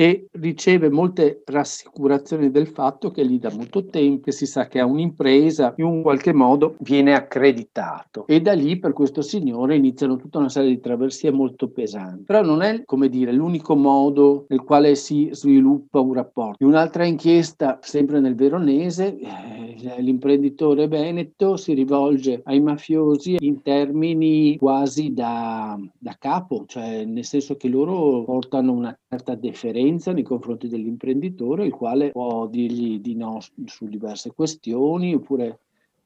e 0.00 0.28
riceve 0.30 0.88
molte 0.88 1.42
rassicurazioni 1.44 2.50
del 2.50 2.68
fatto 2.68 3.10
che 3.10 3.26
gli 3.26 3.38
da 3.38 3.52
molto 3.54 3.84
tempo, 3.84 4.30
si 4.30 4.46
sa 4.46 4.66
che 4.66 4.78
ha 4.78 4.86
un'impresa, 4.86 5.74
in 5.76 5.84
un 5.84 6.00
qualche 6.00 6.32
modo 6.32 6.76
viene 6.78 7.12
accreditato. 7.12 8.26
E 8.26 8.40
da 8.40 8.54
lì 8.54 8.78
per 8.78 8.94
questo 8.94 9.20
signore 9.20 9.76
iniziano 9.76 10.16
tutta 10.16 10.38
una 10.38 10.48
serie 10.48 10.70
di 10.70 10.80
traversie 10.80 11.30
molto 11.30 11.68
pesanti. 11.68 12.24
Però 12.24 12.40
non 12.40 12.62
è, 12.62 12.82
come 12.86 13.10
dire, 13.10 13.30
l'unico 13.30 13.76
modo 13.76 14.46
nel 14.48 14.62
quale 14.62 14.94
si 14.94 15.28
sviluppa 15.32 16.00
un 16.00 16.14
rapporto. 16.14 16.64
In 16.64 16.70
un'altra 16.70 17.04
inchiesta, 17.04 17.78
sempre 17.82 18.20
nel 18.20 18.36
Veronese, 18.36 19.18
eh, 19.18 20.00
l'imprenditore 20.00 20.88
Veneto 20.88 21.58
si 21.58 21.74
rivolge 21.74 22.40
ai 22.44 22.60
mafiosi 22.60 23.36
in 23.40 23.60
termini 23.60 24.56
quasi 24.56 25.12
da, 25.12 25.78
da 25.98 26.16
capo, 26.18 26.64
cioè 26.66 27.04
nel 27.04 27.26
senso 27.26 27.56
che 27.56 27.68
loro 27.68 28.24
portano 28.24 28.72
una 28.72 28.96
certa 29.10 29.34
deferenza 29.34 30.12
nei 30.12 30.22
confronti 30.22 30.68
dell'imprenditore, 30.68 31.66
il 31.66 31.72
quale 31.72 32.12
può 32.12 32.46
dirgli 32.46 33.00
di 33.00 33.16
no 33.16 33.40
su 33.64 33.86
diverse 33.88 34.32
questioni 34.32 35.14
oppure 35.14 35.58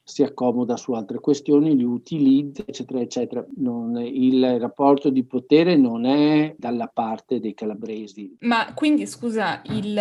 si 0.02 0.22
accomoda 0.22 0.76
su 0.78 0.92
altre 0.92 1.18
questioni, 1.18 1.76
li 1.76 1.84
utilizza, 1.84 2.62
eccetera, 2.66 3.00
eccetera. 3.00 3.44
Non- 3.56 3.98
il 3.98 4.58
rapporto 4.58 5.10
di 5.10 5.22
potere 5.22 5.76
non 5.76 6.06
è 6.06 6.54
dalla 6.56 6.90
parte 6.92 7.40
dei 7.40 7.52
calabresi. 7.52 8.36
Ma 8.40 8.72
quindi 8.72 9.06
scusa, 9.06 9.60
il, 9.66 9.92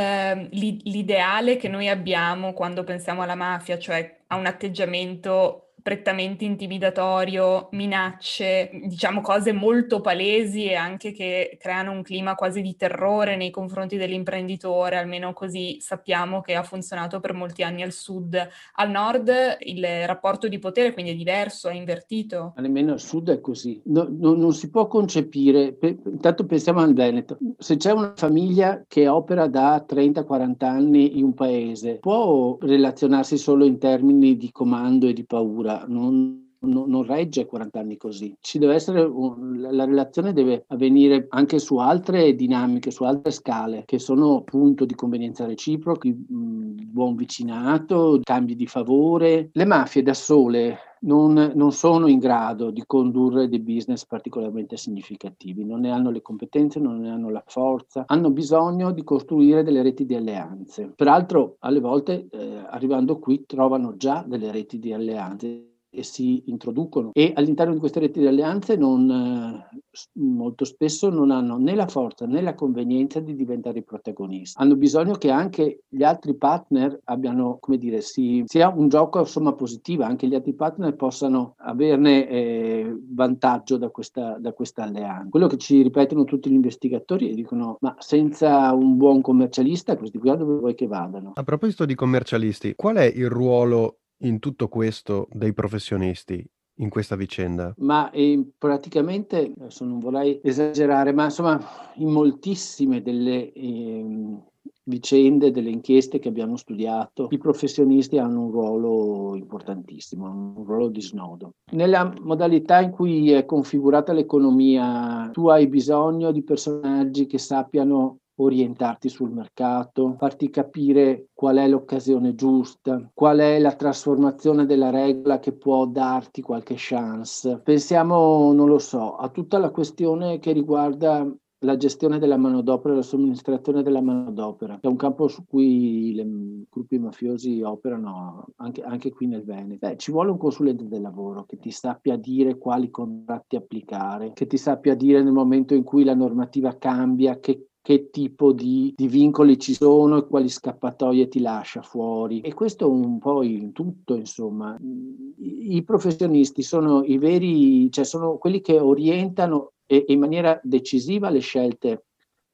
l'i- 0.51 0.81
l'ideale 0.83 1.57
che 1.57 1.67
noi 1.67 1.89
abbiamo 1.89 2.53
quando 2.53 2.85
pensiamo 2.85 3.21
alla 3.21 3.35
mafia, 3.35 3.77
cioè 3.77 4.19
a 4.27 4.37
un 4.37 4.45
atteggiamento 4.45 5.72
prettamente 5.83 6.45
intimidatorio, 6.45 7.67
minacce, 7.71 8.71
diciamo 8.85 9.21
cose 9.21 9.51
molto 9.51 9.99
palesi 9.99 10.65
e 10.65 10.75
anche 10.75 11.11
che 11.11 11.57
creano 11.59 11.91
un 11.91 12.01
clima 12.01 12.35
quasi 12.35 12.61
di 12.61 12.75
terrore 12.75 13.35
nei 13.35 13.51
confronti 13.51 13.97
dell'imprenditore, 13.97 14.97
almeno 14.97 15.33
così 15.33 15.77
sappiamo 15.81 16.41
che 16.41 16.55
ha 16.55 16.63
funzionato 16.63 17.19
per 17.19 17.33
molti 17.33 17.63
anni 17.63 17.83
al 17.83 17.91
sud. 17.91 18.35
Al 18.75 18.89
nord 18.89 19.31
il 19.59 19.85
rapporto 20.07 20.47
di 20.47 20.57
potere 20.57 20.93
quindi 20.93 21.11
è 21.11 21.15
diverso, 21.15 21.67
è 21.67 21.73
invertito. 21.73 22.53
Ma 22.55 22.61
nemmeno 22.61 22.93
al 22.93 23.01
sud 23.01 23.29
è 23.29 23.41
così. 23.41 23.81
No- 23.85 24.07
no- 24.09 24.35
non 24.35 24.53
si 24.53 24.69
può 24.69 24.87
concepire, 24.87 25.77
intanto 25.81 26.45
pensiamo 26.45 26.79
al 26.79 26.93
Veneto, 26.93 27.37
se 27.57 27.75
c'è 27.75 27.91
una 27.91 28.13
famiglia 28.15 28.85
che 28.87 29.09
opera 29.09 29.47
da 29.47 29.83
30-40 29.85 30.65
anni 30.65 31.17
in 31.17 31.25
un 31.25 31.33
paese, 31.33 31.97
può 31.99 32.57
relazionarsi 32.61 33.37
solo 33.37 33.65
in 33.65 33.77
termini 33.77 34.37
di 34.37 34.51
comando 34.51 35.07
e 35.07 35.13
di 35.13 35.25
paura, 35.25 35.72
non, 35.87 36.42
non- 36.63 36.89
non 36.89 37.03
regge 37.03 37.45
40 37.45 37.79
anni 37.79 37.97
così. 37.97 38.35
Ci 38.39 38.59
deve 38.59 38.73
essere 38.75 39.01
un- 39.01 39.59
la- 39.59 39.71
la 39.71 39.85
relazione 39.85 40.33
deve 40.33 40.65
avvenire 40.67 41.25
anche 41.29 41.59
su 41.59 41.77
altre 41.77 42.35
dinamiche, 42.35 42.91
su 42.91 43.03
altre 43.03 43.31
scale, 43.31 43.83
che 43.85 43.99
sono 43.99 44.37
appunto 44.37 44.85
di 44.85 44.95
convenienza 44.95 45.45
reciproca, 45.45 46.07
mh, 46.09 46.91
buon 46.91 47.15
vicinato, 47.15 48.19
cambi 48.23 48.55
di 48.55 48.67
favore. 48.67 49.49
Le 49.53 49.65
mafie 49.65 50.03
da 50.03 50.13
sole 50.13 50.77
non, 51.01 51.51
non 51.55 51.71
sono 51.73 52.07
in 52.07 52.19
grado 52.19 52.69
di 52.71 52.83
condurre 52.85 53.49
dei 53.49 53.59
business 53.59 54.05
particolarmente 54.05 54.77
significativi, 54.77 55.65
non 55.65 55.81
ne 55.81 55.91
hanno 55.91 56.11
le 56.11 56.21
competenze, 56.21 56.79
non 56.79 56.99
ne 56.99 57.09
hanno 57.09 57.29
la 57.29 57.43
forza, 57.45 58.05
hanno 58.07 58.31
bisogno 58.31 58.91
di 58.91 59.03
costruire 59.03 59.63
delle 59.63 59.81
reti 59.81 60.05
di 60.05 60.15
alleanze. 60.15 60.93
Peraltro, 60.95 61.57
alle 61.59 61.79
volte, 61.81 62.27
eh, 62.31 62.61
arrivando 62.69 63.19
qui, 63.19 63.43
trovano 63.45 63.97
già 63.97 64.23
delle 64.25 64.51
reti 64.51 64.79
di 64.79 64.93
alleanze 64.93 65.67
si 66.01 66.43
introducono 66.47 67.11
e 67.13 67.33
all'interno 67.35 67.73
di 67.73 67.79
queste 67.79 67.99
reti 67.99 68.19
di 68.19 68.27
alleanze 68.27 68.75
non, 68.75 69.09
eh, 69.09 69.81
molto 70.13 70.65
spesso 70.65 71.09
non 71.09 71.31
hanno 71.31 71.57
né 71.57 71.75
la 71.75 71.87
forza 71.87 72.25
né 72.25 72.41
la 72.41 72.55
convenienza 72.55 73.19
di 73.19 73.35
diventare 73.35 73.79
i 73.79 73.83
protagonisti. 73.83 74.59
Hanno 74.61 74.75
bisogno 74.75 75.13
che 75.13 75.29
anche 75.29 75.83
gli 75.87 76.03
altri 76.03 76.35
partner 76.35 76.99
abbiano, 77.05 77.57
come 77.59 77.77
dire, 77.77 78.01
si, 78.01 78.43
sia 78.45 78.69
un 78.69 78.87
gioco 78.87 79.19
a 79.19 79.25
somma 79.25 79.53
positiva, 79.53 80.05
anche 80.05 80.27
gli 80.27 80.35
altri 80.35 80.53
partner 80.53 80.95
possano 80.95 81.55
averne 81.57 82.27
eh, 82.27 82.97
vantaggio 83.11 83.77
da 83.77 83.89
questa, 83.89 84.37
da 84.39 84.53
questa 84.53 84.83
alleanza. 84.83 85.29
Quello 85.29 85.47
che 85.47 85.57
ci 85.57 85.81
ripetono 85.81 86.23
tutti 86.23 86.49
gli 86.49 86.53
investigatori 86.53 87.29
e 87.29 87.35
dicono 87.35 87.77
ma 87.81 87.95
senza 87.99 88.71
un 88.73 88.97
buon 88.97 89.21
commercialista 89.21 89.97
questi 89.97 90.17
qui 90.17 90.35
dove 90.35 90.59
vuoi 90.59 90.75
che 90.75 90.87
vadano? 90.87 91.31
A 91.35 91.43
proposito 91.43 91.85
di 91.85 91.95
commercialisti, 91.95 92.73
qual 92.75 92.95
è 92.97 93.05
il 93.05 93.29
ruolo 93.29 93.97
in 94.19 94.39
tutto 94.39 94.67
questo 94.67 95.27
dei 95.31 95.53
professionisti 95.53 96.45
in 96.77 96.89
questa 96.89 97.15
vicenda? 97.15 97.73
Ma 97.77 98.09
eh, 98.11 98.43
praticamente, 98.57 99.53
adesso 99.57 99.85
non 99.85 99.99
vorrei 99.99 100.39
esagerare, 100.43 101.13
ma 101.13 101.25
insomma 101.25 101.59
in 101.95 102.09
moltissime 102.09 103.01
delle 103.01 103.51
ehm, 103.51 104.41
vicende, 104.85 105.51
delle 105.51 105.69
inchieste 105.69 106.19
che 106.19 106.27
abbiamo 106.27 106.57
studiato, 106.57 107.27
i 107.31 107.37
professionisti 107.37 108.17
hanno 108.17 108.45
un 108.45 108.51
ruolo 108.51 109.35
importantissimo, 109.35 110.25
un 110.25 110.63
ruolo 110.65 110.89
di 110.89 111.01
snodo. 111.01 111.53
Nella 111.71 112.13
modalità 112.21 112.81
in 112.81 112.91
cui 112.91 113.31
è 113.31 113.45
configurata 113.45 114.13
l'economia, 114.13 115.29
tu 115.31 115.47
hai 115.47 115.67
bisogno 115.67 116.31
di 116.31 116.43
personaggi 116.43 117.27
che 117.27 117.37
sappiano 117.37 118.19
orientarti 118.35 119.09
sul 119.09 119.31
mercato, 119.31 120.15
farti 120.17 120.49
capire 120.49 121.27
qual 121.33 121.57
è 121.57 121.67
l'occasione 121.67 122.35
giusta, 122.35 123.09
qual 123.13 123.39
è 123.39 123.59
la 123.59 123.75
trasformazione 123.75 124.65
della 124.65 124.89
regola 124.89 125.39
che 125.39 125.53
può 125.53 125.85
darti 125.85 126.41
qualche 126.41 126.75
chance. 126.77 127.61
Pensiamo, 127.63 128.51
non 128.53 128.67
lo 128.67 128.79
so, 128.79 129.15
a 129.15 129.29
tutta 129.29 129.57
la 129.57 129.69
questione 129.69 130.39
che 130.39 130.51
riguarda 130.51 131.29
la 131.63 131.77
gestione 131.77 132.19
della 132.19 132.37
manodopera 132.37 132.93
e 132.93 132.97
la 132.97 133.03
somministrazione 133.03 133.83
della 133.83 134.01
manodopera, 134.01 134.79
che 134.79 134.87
è 134.87 134.91
un 134.91 134.97
campo 134.97 135.27
su 135.27 135.45
cui 135.45 136.09
i 136.09 136.65
gruppi 136.69 136.99
mafiosi 136.99 137.61
operano 137.61 138.47
anche, 138.57 138.81
anche 138.81 139.11
qui 139.11 139.27
nel 139.27 139.43
Veneto. 139.43 139.87
Beh, 139.87 139.97
ci 139.97 140.11
vuole 140.11 140.31
un 140.31 140.37
consulente 140.37 140.87
del 140.87 141.01
lavoro 141.01 141.45
che 141.45 141.57
ti 141.57 141.71
sappia 141.71 142.17
dire 142.17 142.57
quali 142.57 142.89
contratti 142.89 143.55
applicare, 143.55 144.33
che 144.33 144.45
ti 144.45 144.57
sappia 144.57 144.93
dire 144.95 145.23
nel 145.23 145.31
momento 145.31 145.73
in 145.73 145.83
cui 145.83 146.03
la 146.03 146.15
normativa 146.15 146.77
cambia, 146.77 147.39
che 147.39 147.67
che 147.83 148.09
tipo 148.11 148.53
di, 148.53 148.93
di, 148.95 149.09
vincoli 149.09 149.59
ci 149.59 149.73
sono 149.73 150.17
e 150.17 150.25
quali 150.25 150.47
scappatoie 150.47 151.27
ti 151.27 151.41
lascia 151.41 151.81
fuori. 151.81 152.39
E 152.39 152.53
questo 152.53 152.89
un 152.89 153.19
po' 153.19 153.43
in 153.43 153.73
tutto, 153.73 154.15
insomma. 154.15 154.77
I, 154.79 155.75
i 155.75 155.83
professionisti 155.83 156.61
sono 156.61 157.03
i 157.03 157.17
veri, 157.17 157.91
cioè 157.91 158.05
sono 158.05 158.37
quelli 158.37 158.61
che 158.61 158.79
orientano 158.79 159.73
e 159.85 160.05
in 160.07 160.19
maniera 160.19 160.57
decisiva 160.63 161.29
le 161.29 161.39
scelte 161.39 162.05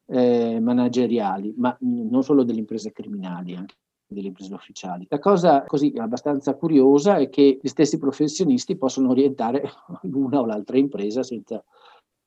eh, 0.07 0.59
manageriali, 0.59 1.53
ma 1.57 1.77
non 1.81 2.23
solo 2.23 2.43
delle 2.43 2.59
imprese 2.59 2.91
criminali, 2.91 3.53
anche 3.53 3.75
delle 4.07 4.29
imprese 4.29 4.55
ufficiali. 4.55 5.05
La 5.09 5.19
cosa 5.19 5.63
così 5.65 5.93
abbastanza 5.95 6.55
curiosa 6.55 7.17
è 7.17 7.29
che 7.29 7.59
gli 7.61 7.67
stessi 7.67 7.99
professionisti 7.99 8.75
possono 8.77 9.09
orientare 9.09 9.61
l'una 10.09 10.39
o 10.39 10.47
l'altra 10.47 10.79
impresa 10.79 11.21
senza 11.21 11.63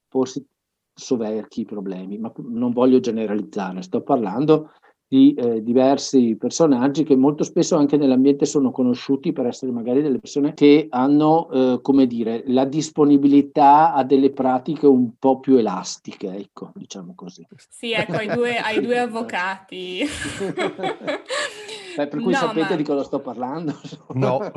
porsi 0.06 0.46
soverchi 0.94 1.64
problemi, 1.64 2.18
ma 2.18 2.32
non 2.48 2.72
voglio 2.72 3.00
generalizzare, 3.00 3.82
sto 3.82 4.02
parlando 4.02 4.70
di 5.12 5.34
eh, 5.34 5.62
diversi 5.62 6.36
personaggi 6.38 7.04
che 7.04 7.16
molto 7.16 7.44
spesso 7.44 7.76
anche 7.76 7.98
nell'ambiente 7.98 8.46
sono 8.46 8.70
conosciuti 8.70 9.32
per 9.32 9.44
essere 9.44 9.70
magari 9.70 10.00
delle 10.00 10.18
persone 10.18 10.54
che 10.54 10.86
hanno, 10.88 11.50
eh, 11.50 11.80
come 11.82 12.06
dire, 12.06 12.44
la 12.46 12.64
disponibilità 12.64 13.92
a 13.92 14.04
delle 14.04 14.30
pratiche 14.30 14.86
un 14.86 15.10
po' 15.18 15.38
più 15.38 15.56
elastiche, 15.56 16.34
ecco, 16.34 16.72
diciamo 16.74 17.12
così. 17.14 17.46
Sì, 17.68 17.92
ecco, 17.92 18.12
ai 18.12 18.28
due, 18.28 18.56
ai 18.56 18.80
due 18.80 18.98
avvocati. 19.00 20.00
Beh, 21.94 22.08
per 22.08 22.20
cui 22.20 22.32
No, 22.32 22.38
sapete 22.38 22.70
ma- 22.70 22.76
di 22.76 22.84
cosa 22.84 23.04
sto 23.04 23.20
parlando? 23.20 23.78
No. 24.14 24.50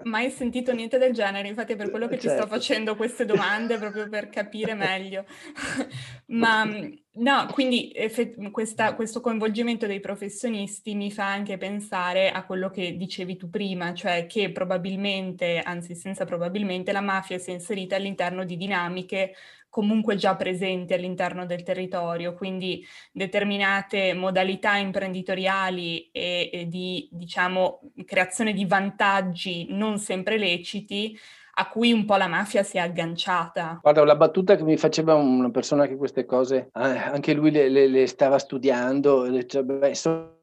Mai 0.00 0.30
sentito 0.30 0.72
niente 0.72 0.96
del 0.96 1.12
genere, 1.12 1.48
infatti 1.48 1.72
è 1.72 1.76
per 1.76 1.90
quello 1.90 2.06
che 2.08 2.16
ti 2.16 2.28
sto 2.28 2.46
Certo. 2.46 2.46
facendo 2.46 2.96
queste 2.96 3.24
domande, 3.24 3.78
proprio 3.78 4.08
per 4.08 4.28
capire 4.30 4.74
meglio. 4.74 5.24
Ma 6.26 6.64
mh, 6.64 6.98
no, 7.14 7.46
quindi 7.52 7.90
effe- 7.94 8.34
questa- 8.50 8.94
questo 8.94 9.20
coinvolgimento 9.20 9.86
dei 9.86 10.00
professionisti 10.00 10.94
mi 10.94 11.10
fa 11.10 11.26
anche 11.30 11.58
pensare 11.58 12.30
a 12.30 12.44
quello 12.46 12.70
che 12.70 12.96
dicevi 12.96 13.36
tu 13.36 13.50
prima, 13.50 13.92
cioè 13.92 14.26
che 14.26 14.50
probabilmente, 14.52 15.58
anzi 15.60 15.94
senza 15.94 16.24
probabilmente, 16.24 16.92
la 16.92 17.00
mafia 17.00 17.38
si 17.38 17.50
è 17.50 17.54
inserita 17.54 17.96
all'interno 17.96 18.44
di 18.44 18.56
dinamiche 18.56 19.34
comunque 19.68 20.16
già 20.16 20.34
presenti 20.36 20.94
all'interno 20.94 21.46
del 21.46 21.62
territorio, 21.62 22.34
quindi 22.34 22.84
determinate 23.12 24.14
modalità 24.14 24.76
imprenditoriali 24.76 26.08
e, 26.10 26.50
e 26.52 26.68
di, 26.68 27.08
diciamo, 27.12 27.80
creazione 28.04 28.52
di 28.52 28.64
vantaggi 28.64 29.66
non 29.70 29.98
sempre 29.98 30.38
leciti 30.38 31.18
a 31.60 31.68
cui 31.68 31.92
un 31.92 32.04
po' 32.04 32.14
la 32.14 32.28
mafia 32.28 32.62
si 32.62 32.76
è 32.76 32.80
agganciata. 32.80 33.80
Guarda, 33.82 34.04
la 34.04 34.14
battuta 34.14 34.54
che 34.54 34.62
mi 34.62 34.76
faceva 34.76 35.14
una 35.14 35.50
persona 35.50 35.88
che 35.88 35.96
queste 35.96 36.24
cose, 36.24 36.70
eh, 36.72 36.80
anche 36.80 37.34
lui 37.34 37.50
le, 37.50 37.68
le- 37.68 37.88
le 37.88 38.06
stava 38.06 38.38
studiando, 38.38 39.24
e 39.24 39.30
dice, 39.30 39.64
beh, 39.64 39.92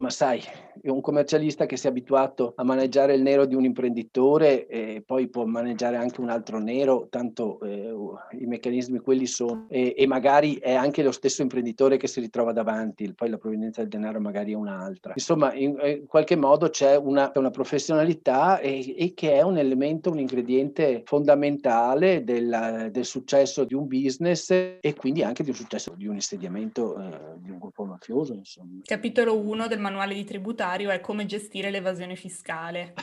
insomma, 0.06 0.10
sai, 0.10 0.44
un 0.84 1.02
commercialista 1.02 1.66
che 1.66 1.78
si 1.78 1.88
è 1.88 1.90
abituato 1.90 2.54
a 2.56 2.64
maneggiare 2.64 3.16
il 3.16 3.22
nero 3.22 3.46
di 3.46 3.56
un 3.56 3.64
imprenditore 3.64 4.68
e 4.68 5.04
poi 5.06 5.28
può 5.30 5.46
maneggiare 5.46 5.96
anche 5.96 6.22
un 6.22 6.30
altro 6.30 6.60
nero, 6.60 7.08
tanto 7.10 7.60
eh, 7.62 7.94
i 8.40 8.46
meccanismi 8.46 9.00
quelli 9.00 9.26
sono, 9.26 9.66
e, 9.70 9.96
e 9.98 10.08
magari 10.08 10.56
è 10.56 10.74
anche 10.74 11.02
lo 11.02 11.12
stesso 11.12 11.42
imprenditore 11.42 11.98
che 11.98 12.08
si 12.08 12.20
ritrova 12.20 12.52
davanti, 12.52 13.12
poi 13.14 13.30
la 13.30 13.38
provenienza 13.38 13.82
del 13.82 13.90
denaro 13.90 14.20
magari 14.20 14.52
è 14.52 14.56
un'altra. 14.56 15.14
Insomma, 15.16 15.54
in, 15.54 15.78
eh, 15.82 15.92
in 15.92 16.08
qualche 16.08 16.36
modo 16.36 16.70
c'è 16.70 16.96
una, 16.96 17.32
una 17.36 17.50
professionalità 17.50 18.60
e, 18.60 18.96
e 18.98 19.14
che 19.14 19.34
è 19.34 19.42
un 19.42 19.58
elemento, 19.58 20.12
un 20.12 20.20
ingrediente 20.20 21.02
fondamentale 21.06 22.24
del, 22.24 22.90
del 22.92 23.06
successo 23.06 23.64
di 23.64 23.74
un 23.74 23.88
business 23.88 24.52
e 24.52 24.94
quindi 24.96 25.24
anche 25.24 25.44
del 25.44 25.56
successo 25.56 25.94
di 25.96 26.08
un 26.08 26.16
insediamento 26.16 26.98
eh, 27.00 27.40
di 27.40 27.50
un 27.50 27.58
gruppo 27.58 27.86
mafioso, 27.86 28.34
insomma. 28.34 28.82
Capitolo 28.84 29.38
1 29.38 29.68
del 29.68 29.80
manuale 29.80 29.95
di 30.14 30.24
tributario 30.24 30.90
è 30.90 31.00
come 31.00 31.26
gestire 31.26 31.72
l'evasione 31.72 32.16
fiscale. 32.16 32.94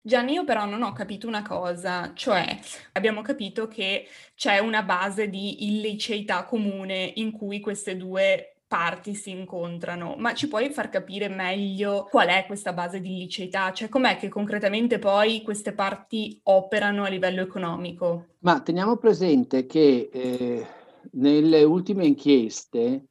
Gianni, 0.00 0.32
io 0.32 0.44
però 0.44 0.64
non 0.64 0.82
ho 0.82 0.92
capito 0.92 1.26
una 1.26 1.42
cosa, 1.42 2.12
cioè 2.14 2.58
abbiamo 2.92 3.20
capito 3.20 3.68
che 3.68 4.06
c'è 4.34 4.58
una 4.58 4.82
base 4.82 5.28
di 5.28 5.66
illiceità 5.66 6.44
comune 6.44 7.12
in 7.16 7.30
cui 7.30 7.60
queste 7.60 7.96
due 7.96 8.54
parti 8.68 9.14
si 9.14 9.30
incontrano, 9.30 10.14
ma 10.18 10.34
ci 10.34 10.46
puoi 10.46 10.70
far 10.70 10.90
capire 10.90 11.28
meglio 11.28 12.06
qual 12.10 12.28
è 12.28 12.44
questa 12.46 12.72
base 12.72 13.00
di 13.00 13.16
illiceità? 13.16 13.72
Cioè 13.72 13.88
com'è 13.88 14.16
che 14.18 14.28
concretamente 14.28 14.98
poi 14.98 15.42
queste 15.42 15.72
parti 15.72 16.38
operano 16.44 17.04
a 17.04 17.08
livello 17.08 17.40
economico? 17.40 18.26
Ma 18.40 18.60
teniamo 18.60 18.96
presente 18.96 19.66
che 19.66 20.10
eh, 20.12 20.66
nelle 21.12 21.64
ultime 21.64 22.06
inchieste 22.06 23.06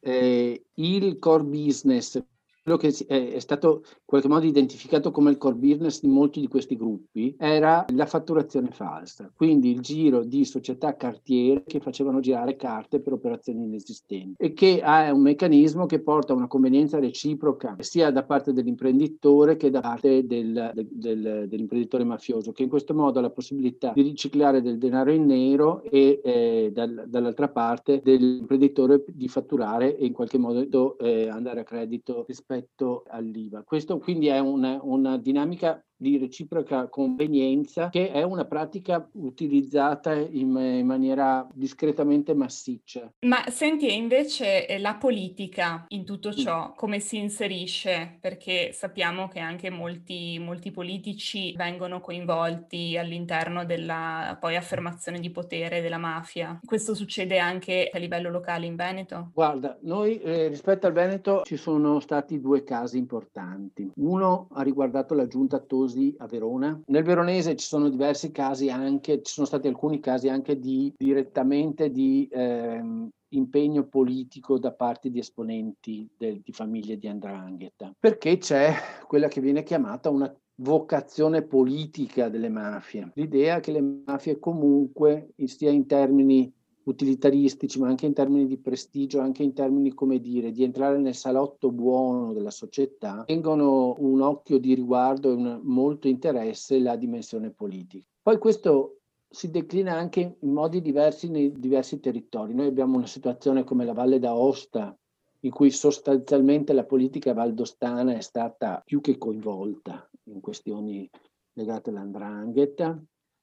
eh, 0.00 0.64
il 0.74 1.18
core 1.18 1.44
business, 1.44 2.22
quello 2.68 2.76
che 2.76 2.90
si- 2.92 3.04
è, 3.04 3.32
è 3.32 3.38
stato 3.40 3.82
in 3.84 3.90
qualche 4.08 4.28
modo 4.28 4.46
identificato 4.46 5.10
come 5.10 5.28
il 5.30 5.36
core 5.36 5.56
business 5.56 6.00
di 6.00 6.08
molti 6.08 6.40
di 6.40 6.48
questi 6.48 6.78
gruppi, 6.78 7.34
era 7.38 7.84
la 7.94 8.06
fatturazione 8.06 8.70
falsa, 8.70 9.30
quindi 9.36 9.70
il 9.70 9.80
giro 9.80 10.24
di 10.24 10.46
società 10.46 10.96
cartiere 10.96 11.62
che 11.66 11.78
facevano 11.78 12.20
girare 12.20 12.56
carte 12.56 13.00
per 13.00 13.12
operazioni 13.12 13.64
inesistenti 13.64 14.36
e 14.38 14.54
che 14.54 14.80
ha 14.82 15.12
un 15.12 15.20
meccanismo 15.20 15.84
che 15.84 16.00
porta 16.00 16.32
a 16.32 16.36
una 16.36 16.46
convenienza 16.46 16.98
reciproca 16.98 17.76
sia 17.80 18.10
da 18.10 18.22
parte 18.24 18.54
dell'imprenditore 18.54 19.56
che 19.56 19.68
da 19.68 19.80
parte 19.80 20.26
del- 20.26 20.72
del- 20.74 21.44
dell'imprenditore 21.46 22.04
mafioso, 22.04 22.52
che 22.52 22.62
in 22.62 22.70
questo 22.70 22.94
modo 22.94 23.18
ha 23.18 23.22
la 23.22 23.28
possibilità 23.28 23.92
di 23.94 24.00
riciclare 24.00 24.62
del 24.62 24.78
denaro 24.78 25.12
in 25.12 25.26
nero 25.26 25.82
e 25.82 26.20
eh, 26.24 26.70
dal- 26.72 27.04
dall'altra 27.06 27.48
parte 27.48 28.00
dell'imprenditore 28.02 29.04
di 29.06 29.28
fatturare 29.28 29.98
e 29.98 30.06
in 30.06 30.14
qualche 30.14 30.38
modo 30.38 30.96
eh, 30.96 31.28
andare 31.28 31.60
a 31.60 31.64
credito 31.64 32.24
rispetto 32.26 33.04
all'IVA. 33.06 33.64
Questo 33.64 33.96
quindi 33.98 34.28
è 34.28 34.38
una, 34.38 34.78
una 34.82 35.16
dinamica 35.18 35.82
di 35.98 36.16
reciproca 36.16 36.88
convenienza 36.88 37.88
che 37.90 38.12
è 38.12 38.22
una 38.22 38.44
pratica 38.44 39.06
utilizzata 39.14 40.14
in, 40.14 40.56
in 40.56 40.86
maniera 40.86 41.46
discretamente 41.52 42.34
massiccia. 42.34 43.12
Ma 43.20 43.44
senti, 43.48 43.94
invece 43.94 44.66
eh, 44.66 44.78
la 44.78 44.94
politica 44.94 45.84
in 45.88 46.04
tutto 46.04 46.32
ciò 46.32 46.72
come 46.74 47.00
si 47.00 47.18
inserisce? 47.18 48.18
Perché 48.20 48.70
sappiamo 48.72 49.28
che 49.28 49.40
anche 49.40 49.70
molti, 49.70 50.38
molti 50.38 50.70
politici 50.70 51.52
vengono 51.56 52.00
coinvolti 52.00 52.96
all'interno 52.96 53.64
della 53.64 54.36
poi 54.40 54.56
affermazione 54.56 55.18
di 55.18 55.30
potere 55.30 55.80
della 55.80 55.98
mafia. 55.98 56.60
Questo 56.64 56.94
succede 56.94 57.38
anche 57.38 57.90
a 57.92 57.98
livello 57.98 58.30
locale 58.30 58.66
in 58.66 58.76
Veneto? 58.76 59.30
Guarda, 59.34 59.76
noi 59.82 60.20
eh, 60.20 60.48
rispetto 60.48 60.86
al 60.86 60.92
Veneto 60.92 61.42
ci 61.44 61.56
sono 61.56 61.98
stati 61.98 62.40
due 62.40 62.62
casi 62.62 62.98
importanti. 62.98 63.90
Uno 63.96 64.48
ha 64.52 64.62
riguardato 64.62 65.14
la 65.14 65.26
giunta 65.26 65.58
Tosi 65.58 65.87
a 66.18 66.26
Verona. 66.26 66.80
Nel 66.86 67.02
veronese 67.02 67.56
ci 67.56 67.66
sono 67.66 67.88
diversi 67.88 68.30
casi 68.30 68.70
anche, 68.70 69.22
ci 69.22 69.32
sono 69.32 69.46
stati 69.46 69.68
alcuni 69.68 70.00
casi 70.00 70.28
anche 70.28 70.58
di 70.58 70.92
direttamente 70.96 71.90
di 71.90 72.28
ehm, 72.30 73.08
impegno 73.30 73.84
politico 73.84 74.58
da 74.58 74.72
parte 74.72 75.10
di 75.10 75.18
esponenti 75.18 76.08
del- 76.16 76.40
di 76.40 76.52
famiglie 76.52 76.98
di 76.98 77.08
Andrangheta, 77.08 77.94
perché 77.98 78.38
c'è 78.38 78.72
quella 79.06 79.28
che 79.28 79.40
viene 79.40 79.62
chiamata 79.62 80.10
una 80.10 80.34
vocazione 80.60 81.42
politica 81.42 82.28
delle 82.28 82.48
mafie. 82.48 83.10
L'idea 83.14 83.60
che 83.60 83.72
le 83.72 84.02
mafie 84.06 84.38
comunque, 84.38 85.30
sia 85.44 85.70
in 85.70 85.86
termini 85.86 86.52
utilitaristici, 86.88 87.78
ma 87.78 87.88
anche 87.88 88.06
in 88.06 88.14
termini 88.14 88.46
di 88.46 88.58
prestigio, 88.58 89.20
anche 89.20 89.42
in 89.42 89.52
termini, 89.52 89.92
come 89.92 90.20
dire, 90.20 90.50
di 90.50 90.62
entrare 90.62 90.98
nel 90.98 91.14
salotto 91.14 91.70
buono 91.70 92.32
della 92.32 92.50
società, 92.50 93.24
tengono 93.26 93.94
un 93.98 94.20
occhio 94.20 94.58
di 94.58 94.74
riguardo 94.74 95.30
e 95.30 95.34
un 95.34 95.60
molto 95.62 96.08
interesse 96.08 96.78
la 96.78 96.96
dimensione 96.96 97.50
politica. 97.50 98.04
Poi 98.22 98.38
questo 98.38 99.00
si 99.28 99.50
declina 99.50 99.94
anche 99.94 100.36
in 100.38 100.52
modi 100.52 100.80
diversi 100.80 101.28
nei 101.28 101.52
diversi 101.52 102.00
territori. 102.00 102.54
Noi 102.54 102.66
abbiamo 102.66 102.96
una 102.96 103.06
situazione 103.06 103.64
come 103.64 103.84
la 103.84 103.92
Valle 103.92 104.18
d'Aosta, 104.18 104.96
in 105.40 105.50
cui 105.50 105.70
sostanzialmente 105.70 106.72
la 106.72 106.84
politica 106.84 107.32
valdostana 107.32 108.14
è 108.14 108.20
stata 108.20 108.82
più 108.84 109.00
che 109.00 109.18
coinvolta 109.18 110.10
in 110.24 110.40
questioni 110.40 111.08
legate 111.52 111.90
all'andrangheta, 111.90 113.00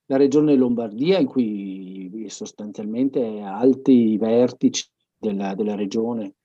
la 0.08 0.18
regione 0.18 0.56
Lombardia 0.56 1.20
in 1.20 1.28
cui 1.28 2.26
sostanzialmente 2.30 3.42
alti 3.42 4.18
vertici 4.18 4.88
della, 5.18 5.56
della 5.56 5.76
regione 5.76 6.36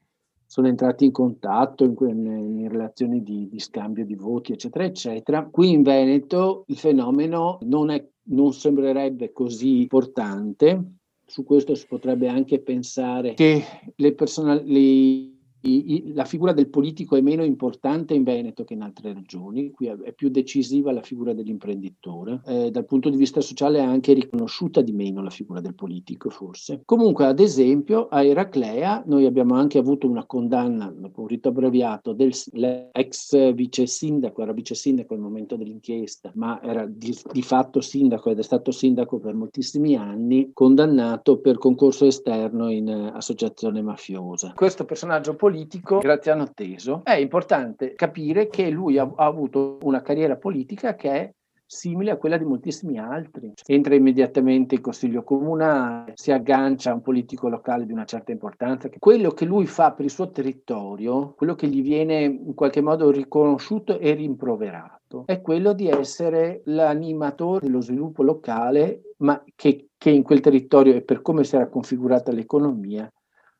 sono 0.50 0.66
entrati 0.66 1.04
in 1.04 1.12
contatto 1.12 1.84
in, 1.84 1.94
que- 1.94 2.10
in 2.10 2.68
relazioni 2.68 3.22
di, 3.22 3.48
di 3.48 3.60
scambio 3.60 4.04
di 4.04 4.16
voti, 4.16 4.52
eccetera, 4.52 4.84
eccetera. 4.84 5.46
Qui 5.46 5.70
in 5.70 5.82
Veneto 5.82 6.64
il 6.66 6.76
fenomeno 6.76 7.58
non, 7.62 7.90
è, 7.90 8.04
non 8.30 8.52
sembrerebbe 8.52 9.32
così 9.32 9.82
importante. 9.82 10.94
Su 11.24 11.44
questo 11.44 11.76
si 11.76 11.86
potrebbe 11.86 12.26
anche 12.26 12.60
pensare 12.60 13.34
che 13.34 13.62
le 13.94 14.14
personali 14.14 15.39
i- 15.62 15.94
i- 15.94 16.12
la 16.14 16.24
figura 16.24 16.52
del 16.52 16.68
politico 16.68 17.16
è 17.16 17.20
meno 17.20 17.44
importante 17.44 18.14
in 18.14 18.22
Veneto 18.22 18.64
che 18.64 18.74
in 18.74 18.82
altre 18.82 19.12
regioni, 19.12 19.70
qui 19.70 19.86
è, 19.86 20.12
più 20.12 20.28
decisiva 20.30 20.92
la 20.92 21.02
figura 21.02 21.32
dell'imprenditore, 21.32 22.40
Eh, 22.46 22.70
dal 22.70 22.84
punto 22.84 23.10
di 23.10 23.16
vista 23.16 23.40
sociale 23.40 23.78
è 23.78 23.82
anche 23.82 24.12
riconosciuta 24.12 24.80
di 24.80 24.92
meno 24.92 25.22
la 25.22 25.30
figura 25.30 25.60
del 25.60 25.74
politico 25.74 26.30
forse. 26.30 26.80
Comunque 26.84 27.26
ad 27.26 27.40
esempio 27.40 28.08
a 28.08 28.22
Eraclea 28.22 29.02
noi 29.06 29.26
abbiamo 29.26 29.54
anche 29.54 29.78
avuto 29.78 30.08
una 30.08 30.24
condanna 30.24 30.92
dopo 30.96 31.22
un 31.22 31.26
rito 31.26 31.48
abbreviato 31.48 32.12
dell'ex 32.12 33.52
vice 33.54 33.86
sindaco, 33.86 34.42
era 34.42 34.52
vice 34.52 34.74
sindaco 34.74 35.14
al 35.14 35.20
momento 35.20 35.56
dell'inchiesta, 35.56 36.32
ma 36.34 36.60
era 36.62 36.86
di, 36.86 37.14
di 37.32 37.42
fatto 37.42 37.80
sindaco 37.80 38.30
ed 38.30 38.38
è 38.38 38.42
stato 38.42 38.70
sindaco 38.70 39.18
per 39.18 39.34
moltissimi 39.34 39.96
anni, 39.96 40.50
condannato 40.52 41.38
per 41.38 41.58
concorso 41.58 42.06
esterno 42.06 42.70
in 42.70 42.88
eh, 42.88 43.10
associazione 43.14 43.82
mafiosa. 43.82 44.52
Questo 44.54 44.84
personaggio 44.84 45.34
politico, 45.34 45.49
Graziano 45.98 46.52
Teso, 46.52 47.02
è 47.04 47.14
importante 47.14 47.94
capire 47.94 48.48
che 48.48 48.70
lui 48.70 48.98
ha, 48.98 49.10
ha 49.14 49.24
avuto 49.24 49.78
una 49.82 50.02
carriera 50.02 50.36
politica 50.36 50.94
che 50.94 51.10
è 51.10 51.32
simile 51.70 52.10
a 52.10 52.16
quella 52.16 52.36
di 52.36 52.44
moltissimi 52.44 52.98
altri. 52.98 53.52
Entra 53.64 53.94
immediatamente 53.94 54.74
in 54.74 54.80
consiglio 54.80 55.22
comunale, 55.22 56.14
si 56.16 56.32
aggancia 56.32 56.90
a 56.90 56.94
un 56.94 57.00
politico 57.00 57.48
locale 57.48 57.86
di 57.86 57.92
una 57.92 58.04
certa 58.04 58.32
importanza. 58.32 58.90
Quello 58.98 59.30
che 59.30 59.44
lui 59.44 59.66
fa 59.66 59.92
per 59.92 60.04
il 60.04 60.10
suo 60.10 60.30
territorio, 60.30 61.32
quello 61.36 61.54
che 61.54 61.68
gli 61.68 61.80
viene 61.80 62.22
in 62.22 62.54
qualche 62.54 62.80
modo 62.80 63.12
riconosciuto 63.12 64.00
e 64.00 64.14
rimproverato, 64.14 65.22
è 65.26 65.40
quello 65.40 65.72
di 65.72 65.88
essere 65.88 66.62
l'animatore 66.64 67.66
dello 67.66 67.80
sviluppo 67.80 68.24
locale, 68.24 69.14
ma 69.18 69.40
che, 69.54 69.90
che 69.96 70.10
in 70.10 70.24
quel 70.24 70.40
territorio 70.40 70.94
e 70.94 71.02
per 71.02 71.22
come 71.22 71.44
si 71.44 71.54
era 71.54 71.68
configurata 71.68 72.32
l'economia 72.32 73.08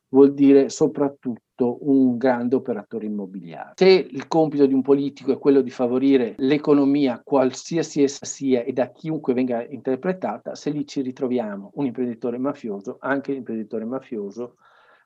vuol 0.09 0.33
dire 0.33 0.67
soprattutto 0.67 1.39
diventato 1.61 1.77
un 1.81 2.17
grande 2.17 2.55
operatore 2.55 3.05
immobiliare. 3.05 3.73
Se 3.75 3.87
il 3.87 4.27
compito 4.27 4.65
di 4.65 4.73
un 4.73 4.81
politico 4.81 5.31
è 5.31 5.37
quello 5.37 5.61
di 5.61 5.69
favorire 5.69 6.33
l'economia, 6.37 7.21
qualsiasi 7.23 8.03
essa 8.03 8.25
sia 8.25 8.63
e 8.63 8.73
da 8.73 8.91
chiunque 8.91 9.33
venga 9.33 9.65
interpretata, 9.65 10.55
se 10.55 10.71
lì 10.71 10.85
ci 10.87 11.01
ritroviamo 11.01 11.71
un 11.75 11.85
imprenditore 11.85 12.37
mafioso, 12.37 12.97
anche 12.99 13.33
l'imprenditore 13.33 13.85
mafioso 13.85 14.55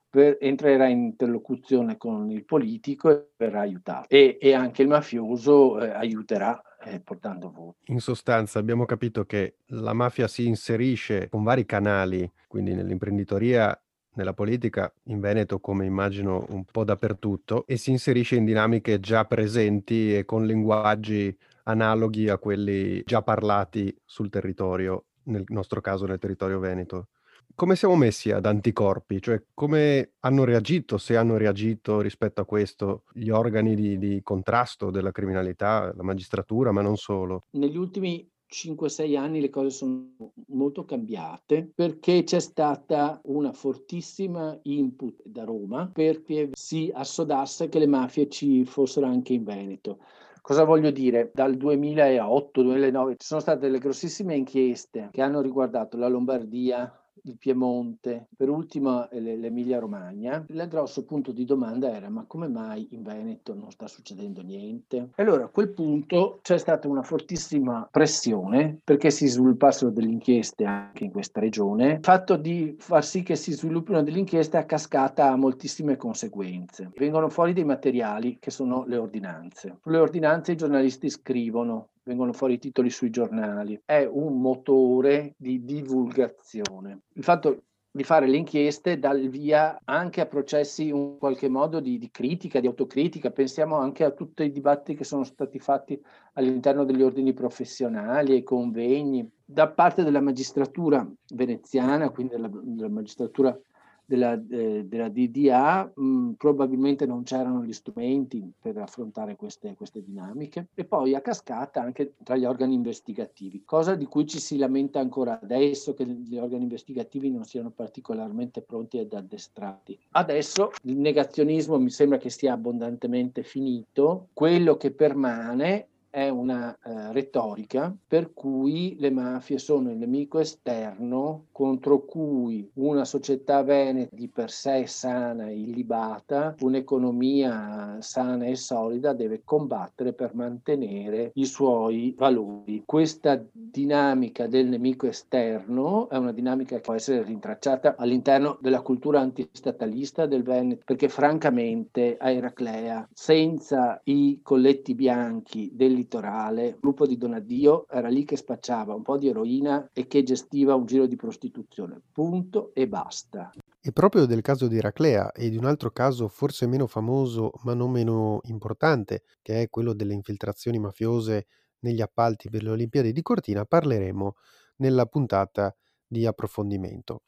per, 0.09 0.37
entrerà 0.39 0.87
in 0.87 0.99
interlocuzione 0.99 1.97
con 1.97 2.31
il 2.31 2.45
politico 2.45 3.09
e 3.09 3.29
verrà 3.35 3.61
aiutato. 3.61 4.07
E, 4.09 4.37
e 4.39 4.53
anche 4.53 4.81
il 4.81 4.87
mafioso 4.87 5.81
eh, 5.81 5.89
aiuterà 5.89 6.61
eh, 6.85 7.01
portando 7.01 7.51
voti. 7.51 7.91
In 7.91 7.99
sostanza 7.99 8.59
abbiamo 8.59 8.85
capito 8.85 9.25
che 9.25 9.55
la 9.67 9.93
mafia 9.93 10.27
si 10.27 10.47
inserisce 10.47 11.27
con 11.29 11.43
vari 11.43 11.65
canali, 11.65 12.31
quindi 12.47 12.73
nell'imprenditoria 12.73 13.77
nella 14.15 14.33
politica, 14.33 14.91
in 15.05 15.19
Veneto 15.19 15.59
come 15.59 15.85
immagino 15.85 16.45
un 16.49 16.65
po' 16.65 16.83
dappertutto, 16.83 17.65
e 17.67 17.77
si 17.77 17.91
inserisce 17.91 18.35
in 18.35 18.45
dinamiche 18.45 18.99
già 18.99 19.25
presenti 19.25 20.15
e 20.15 20.25
con 20.25 20.45
linguaggi 20.45 21.35
analoghi 21.63 22.29
a 22.29 22.37
quelli 22.37 23.01
già 23.03 23.21
parlati 23.21 23.95
sul 24.05 24.29
territorio, 24.29 25.05
nel 25.23 25.43
nostro 25.47 25.81
caso 25.81 26.05
nel 26.05 26.19
territorio 26.19 26.59
veneto 26.59 27.07
come 27.55 27.77
siamo 27.77 27.95
messi 27.95 28.31
ad 28.31 28.45
anticorpi? 28.45 29.21
Cioè, 29.21 29.41
come 29.53 30.13
hanno 30.19 30.43
reagito, 30.43 30.97
se 30.97 31.15
hanno 31.15 31.37
reagito 31.37 32.01
rispetto 32.01 32.41
a 32.41 32.45
questo, 32.45 33.03
gli 33.13 33.29
organi 33.29 33.75
di, 33.75 33.97
di 33.97 34.21
contrasto 34.21 34.91
della 34.91 35.11
criminalità, 35.11 35.93
la 35.95 36.03
magistratura, 36.03 36.71
ma 36.71 36.81
non 36.81 36.97
solo? 36.97 37.45
Negli 37.51 37.77
ultimi 37.77 38.29
5-6 38.51 39.17
anni 39.17 39.41
le 39.41 39.49
cose 39.49 39.69
sono 39.69 40.13
molto 40.47 40.85
cambiate 40.85 41.71
perché 41.73 42.23
c'è 42.23 42.39
stata 42.39 43.19
una 43.25 43.51
fortissima 43.51 44.57
input 44.63 45.21
da 45.25 45.43
Roma 45.43 45.89
perché 45.91 46.49
si 46.53 46.91
assodasse 46.93 47.69
che 47.69 47.79
le 47.79 47.87
mafie 47.87 48.29
ci 48.29 48.63
fossero 48.65 49.07
anche 49.07 49.33
in 49.33 49.43
Veneto. 49.43 49.99
Cosa 50.41 50.63
voglio 50.63 50.91
dire? 50.91 51.31
Dal 51.33 51.55
2008-2009 51.55 53.09
ci 53.17 53.25
sono 53.25 53.41
state 53.41 53.61
delle 53.61 53.79
grossissime 53.79 54.35
inchieste 54.35 55.09
che 55.11 55.23
hanno 55.23 55.41
riguardato 55.41 55.97
la 55.97 56.07
Lombardia, 56.07 57.04
il 57.25 57.37
Piemonte, 57.37 58.27
per 58.35 58.49
ultimo 58.49 59.07
l'Emilia 59.11 59.79
Romagna, 59.79 60.43
il 60.47 60.67
grosso 60.69 61.05
punto 61.05 61.31
di 61.31 61.45
domanda 61.45 61.93
era 61.93 62.09
ma 62.09 62.25
come 62.27 62.47
mai 62.47 62.87
in 62.91 63.03
Veneto 63.03 63.53
non 63.53 63.71
sta 63.71 63.87
succedendo 63.87 64.41
niente? 64.41 65.09
Allora 65.15 65.45
a 65.45 65.49
quel 65.49 65.69
punto 65.69 66.39
c'è 66.41 66.57
stata 66.57 66.87
una 66.87 67.03
fortissima 67.03 67.87
pressione 67.89 68.79
perché 68.83 69.09
si 69.11 69.27
sviluppassero 69.27 69.91
delle 69.91 70.09
inchieste 70.09 70.65
anche 70.65 71.03
in 71.03 71.11
questa 71.11 71.39
regione. 71.39 71.93
Il 71.93 72.03
fatto 72.03 72.37
di 72.37 72.75
far 72.77 73.03
sì 73.03 73.23
che 73.23 73.35
si 73.35 73.51
sviluppino 73.53 74.03
delle 74.03 74.19
inchieste 74.19 74.57
a 74.57 74.65
cascata 74.65 75.31
ha 75.31 75.35
moltissime 75.35 75.97
conseguenze. 75.97 76.91
Vengono 76.95 77.29
fuori 77.29 77.53
dei 77.53 77.65
materiali 77.65 78.37
che 78.39 78.51
sono 78.51 78.85
le 78.85 78.97
ordinanze. 78.97 79.77
Sulle 79.81 79.97
ordinanze 79.97 80.51
i 80.51 80.57
giornalisti 80.57 81.09
scrivono 81.09 81.89
vengono 82.05 82.33
fuori 82.33 82.53
i 82.53 82.59
titoli 82.59 82.89
sui 82.89 83.09
giornali, 83.09 83.81
è 83.83 84.07
un 84.09 84.39
motore 84.39 85.33
di 85.37 85.65
divulgazione. 85.65 87.01
Il 87.13 87.23
fatto 87.23 87.63
di 87.95 88.03
fare 88.03 88.27
le 88.27 88.37
inchieste 88.37 88.99
dà 88.99 89.11
il 89.11 89.29
via 89.29 89.79
anche 89.85 90.21
a 90.21 90.25
processi 90.25 90.89
in 90.89 91.17
qualche 91.17 91.47
modo 91.47 91.79
di, 91.79 91.97
di, 91.97 92.11
critica, 92.11 92.59
di 92.59 92.67
autocritica. 92.67 93.31
Pensiamo 93.31 93.77
anche 93.77 94.03
a 94.03 94.11
tutti 94.11 94.43
i 94.43 94.51
dibattiti 94.51 94.95
che 94.95 95.05
sono 95.05 95.23
stati 95.23 95.59
fatti 95.59 95.99
all'interno 96.33 96.83
degli 96.83 97.01
ordini 97.01 97.33
professionali, 97.33 98.33
ai 98.33 98.43
convegni, 98.43 99.27
da 99.43 99.69
parte 99.69 100.03
della 100.03 100.19
magistratura 100.19 101.09
veneziana, 101.33 102.09
quindi 102.09 102.33
della, 102.33 102.49
della 102.51 102.89
magistratura 102.89 103.57
della, 104.05 104.33
eh, 104.49 104.85
della 104.85 105.09
DDA 105.09 105.91
mh, 105.93 106.31
probabilmente 106.37 107.05
non 107.05 107.23
c'erano 107.23 107.63
gli 107.63 107.73
strumenti 107.73 108.51
per 108.59 108.77
affrontare 108.77 109.35
queste, 109.35 109.75
queste, 109.75 110.03
dinamiche. 110.03 110.67
E 110.75 110.85
poi 110.85 111.15
a 111.15 111.21
cascata 111.21 111.81
anche 111.81 112.13
tra 112.23 112.35
gli 112.35 112.45
organi 112.45 112.73
investigativi, 112.73 113.63
cosa 113.65 113.95
di 113.95 114.05
cui 114.05 114.27
ci 114.27 114.39
si 114.39 114.57
lamenta 114.57 114.99
ancora 114.99 115.39
adesso 115.41 115.93
che 115.93 116.05
gli 116.05 116.37
organi 116.37 116.63
investigativi 116.63 117.31
non 117.31 117.43
siano 117.43 117.71
particolarmente 117.71 118.61
pronti 118.61 118.99
ed 118.99 119.13
addestrati. 119.13 119.97
Adesso 120.11 120.71
il 120.83 120.97
negazionismo 120.97 121.79
mi 121.79 121.89
sembra 121.89 122.17
che 122.17 122.29
sia 122.29 122.53
abbondantemente 122.53 123.43
finito, 123.43 124.29
quello 124.33 124.77
che 124.77 124.91
permane 124.91 125.87
è 126.15 126.29
una 126.29 126.71
eh, 126.71 127.11
retorica 127.11 127.93
per 128.07 128.33
cui 128.33 128.95
le 128.99 129.11
mafie 129.11 129.57
sono 129.57 129.91
il 129.91 129.97
nemico 129.97 130.39
esterno 130.39 131.47
contro 131.51 132.05
cui 132.05 132.69
una 132.75 133.03
società 133.03 133.63
veneta 133.63 134.15
di 134.15 134.29
per 134.29 134.49
sé 134.49 134.87
sana 134.87 135.49
e 135.49 135.59
illibata, 135.59 136.55
un'economia 136.61 137.97
sana 137.99 138.45
e 138.45 138.55
solida 138.55 139.11
deve 139.11 139.41
combattere 139.43 140.13
per 140.13 140.33
mantenere 140.35 141.31
i 141.33 141.43
suoi 141.43 142.15
valori. 142.17 142.83
Questa 142.85 143.43
dinamica 143.51 144.47
del 144.47 144.67
nemico 144.67 145.07
esterno 145.07 146.07
è 146.07 146.15
una 146.15 146.31
dinamica 146.31 146.75
che 146.75 146.81
può 146.81 146.93
essere 146.93 147.23
rintracciata 147.23 147.95
all'interno 147.97 148.57
della 148.61 148.81
cultura 148.81 149.19
antistatalista 149.19 150.27
del 150.27 150.43
Veneto, 150.43 150.83
perché 150.85 151.09
francamente 151.09 152.15
a 152.17 152.31
Eraclea, 152.31 153.05
senza 153.11 153.99
i 154.05 154.39
colletti 154.41 154.95
bianchi 154.95 155.71
del 155.73 156.03
litorale, 156.05 156.77
gruppo 156.79 157.07
di 157.07 157.17
Donadio 157.17 157.87
era 157.89 158.07
lì 158.07 158.23
che 158.23 158.37
spacciava 158.37 158.93
un 158.93 159.01
po' 159.01 159.17
di 159.17 159.27
eroina 159.27 159.89
e 159.91 160.07
che 160.07 160.23
gestiva 160.23 160.75
un 160.75 160.85
giro 160.85 161.07
di 161.07 161.15
prostituzione. 161.15 161.99
Punto 162.11 162.73
e 162.73 162.87
basta. 162.87 163.51
E 163.81 163.91
proprio 163.91 164.25
del 164.25 164.41
caso 164.41 164.67
di 164.67 164.77
Eraclea 164.77 165.31
e 165.31 165.49
di 165.49 165.57
un 165.57 165.65
altro 165.65 165.91
caso 165.91 166.27
forse 166.27 166.67
meno 166.67 166.87
famoso 166.87 167.51
ma 167.63 167.73
non 167.73 167.91
meno 167.91 168.39
importante, 168.43 169.23
che 169.41 169.63
è 169.63 169.69
quello 169.69 169.93
delle 169.93 170.13
infiltrazioni 170.13 170.79
mafiose 170.79 171.47
negli 171.79 172.01
appalti 172.01 172.49
per 172.49 172.63
le 172.63 172.69
Olimpiadi 172.69 173.11
di 173.11 173.21
Cortina, 173.21 173.65
parleremo 173.65 174.33
nella 174.77 175.05
puntata 175.05 175.75
di 176.07 176.25
approfondimento. 176.25 177.23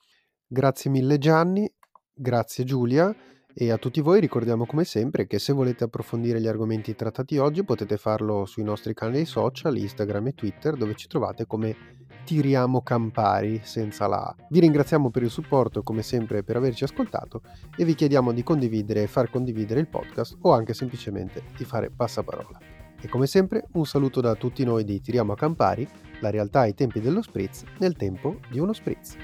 Grazie 0.48 0.90
mille 0.90 1.18
Gianni, 1.18 1.72
grazie 2.14 2.64
Giulia 2.64 3.16
e 3.60 3.72
a 3.72 3.80
tutti 3.80 4.02
voi 4.02 4.20
ricordiamo 4.20 4.68
come 4.68 4.84
sempre 4.84 5.26
che 5.26 5.40
se 5.40 5.52
volete 5.52 5.86
approfondire 5.86 6.40
gli 6.40 6.46
argomenti 6.46 6.94
trattati 6.94 7.40
oggi 7.40 7.64
potete 7.64 7.98
farlo 7.98 8.46
sui 8.46 8.62
nostri 8.62 8.94
canali 8.94 9.26
social, 9.26 9.76
Instagram 9.76 10.28
e 10.28 10.36
Twitter, 10.36 10.76
dove 10.76 10.94
ci 10.94 11.08
trovate 11.08 11.48
come 11.48 11.76
Tiriamo 12.24 12.84
Campari 12.84 13.60
senza 13.64 14.06
la 14.06 14.18
A. 14.18 14.36
Vi 14.50 14.60
ringraziamo 14.60 15.10
per 15.10 15.24
il 15.24 15.32
supporto, 15.32 15.82
come 15.82 16.04
sempre, 16.04 16.44
per 16.44 16.56
averci 16.56 16.84
ascoltato 16.84 17.42
e 17.76 17.84
vi 17.84 17.96
chiediamo 17.96 18.32
di 18.32 18.44
condividere 18.44 19.02
e 19.02 19.08
far 19.08 19.32
condividere 19.32 19.80
il 19.80 19.88
podcast 19.88 20.38
o 20.42 20.52
anche 20.52 20.76
semplicemente 20.76 21.42
di 21.58 21.66
fare 21.66 21.90
passaparola. 21.90 22.60
E 23.02 23.08
come 23.08 23.26
sempre 23.26 23.66
un 23.72 23.88
saluto 23.88 24.22
da 24.22 24.36
tutti 24.36 24.64
noi 24.66 24.84
di 24.84 25.02
Tiriamo 25.02 25.32
a 25.32 25.36
Campari, 25.36 25.88
la 26.20 26.30
realtà 26.30 26.60
ai 26.60 26.76
tempi 26.76 27.02
dello 27.02 27.24
spritz 27.24 27.64
nel 27.80 27.96
tempo 27.96 28.38
di 28.52 28.60
uno 28.60 28.74
spritz. 28.74 29.16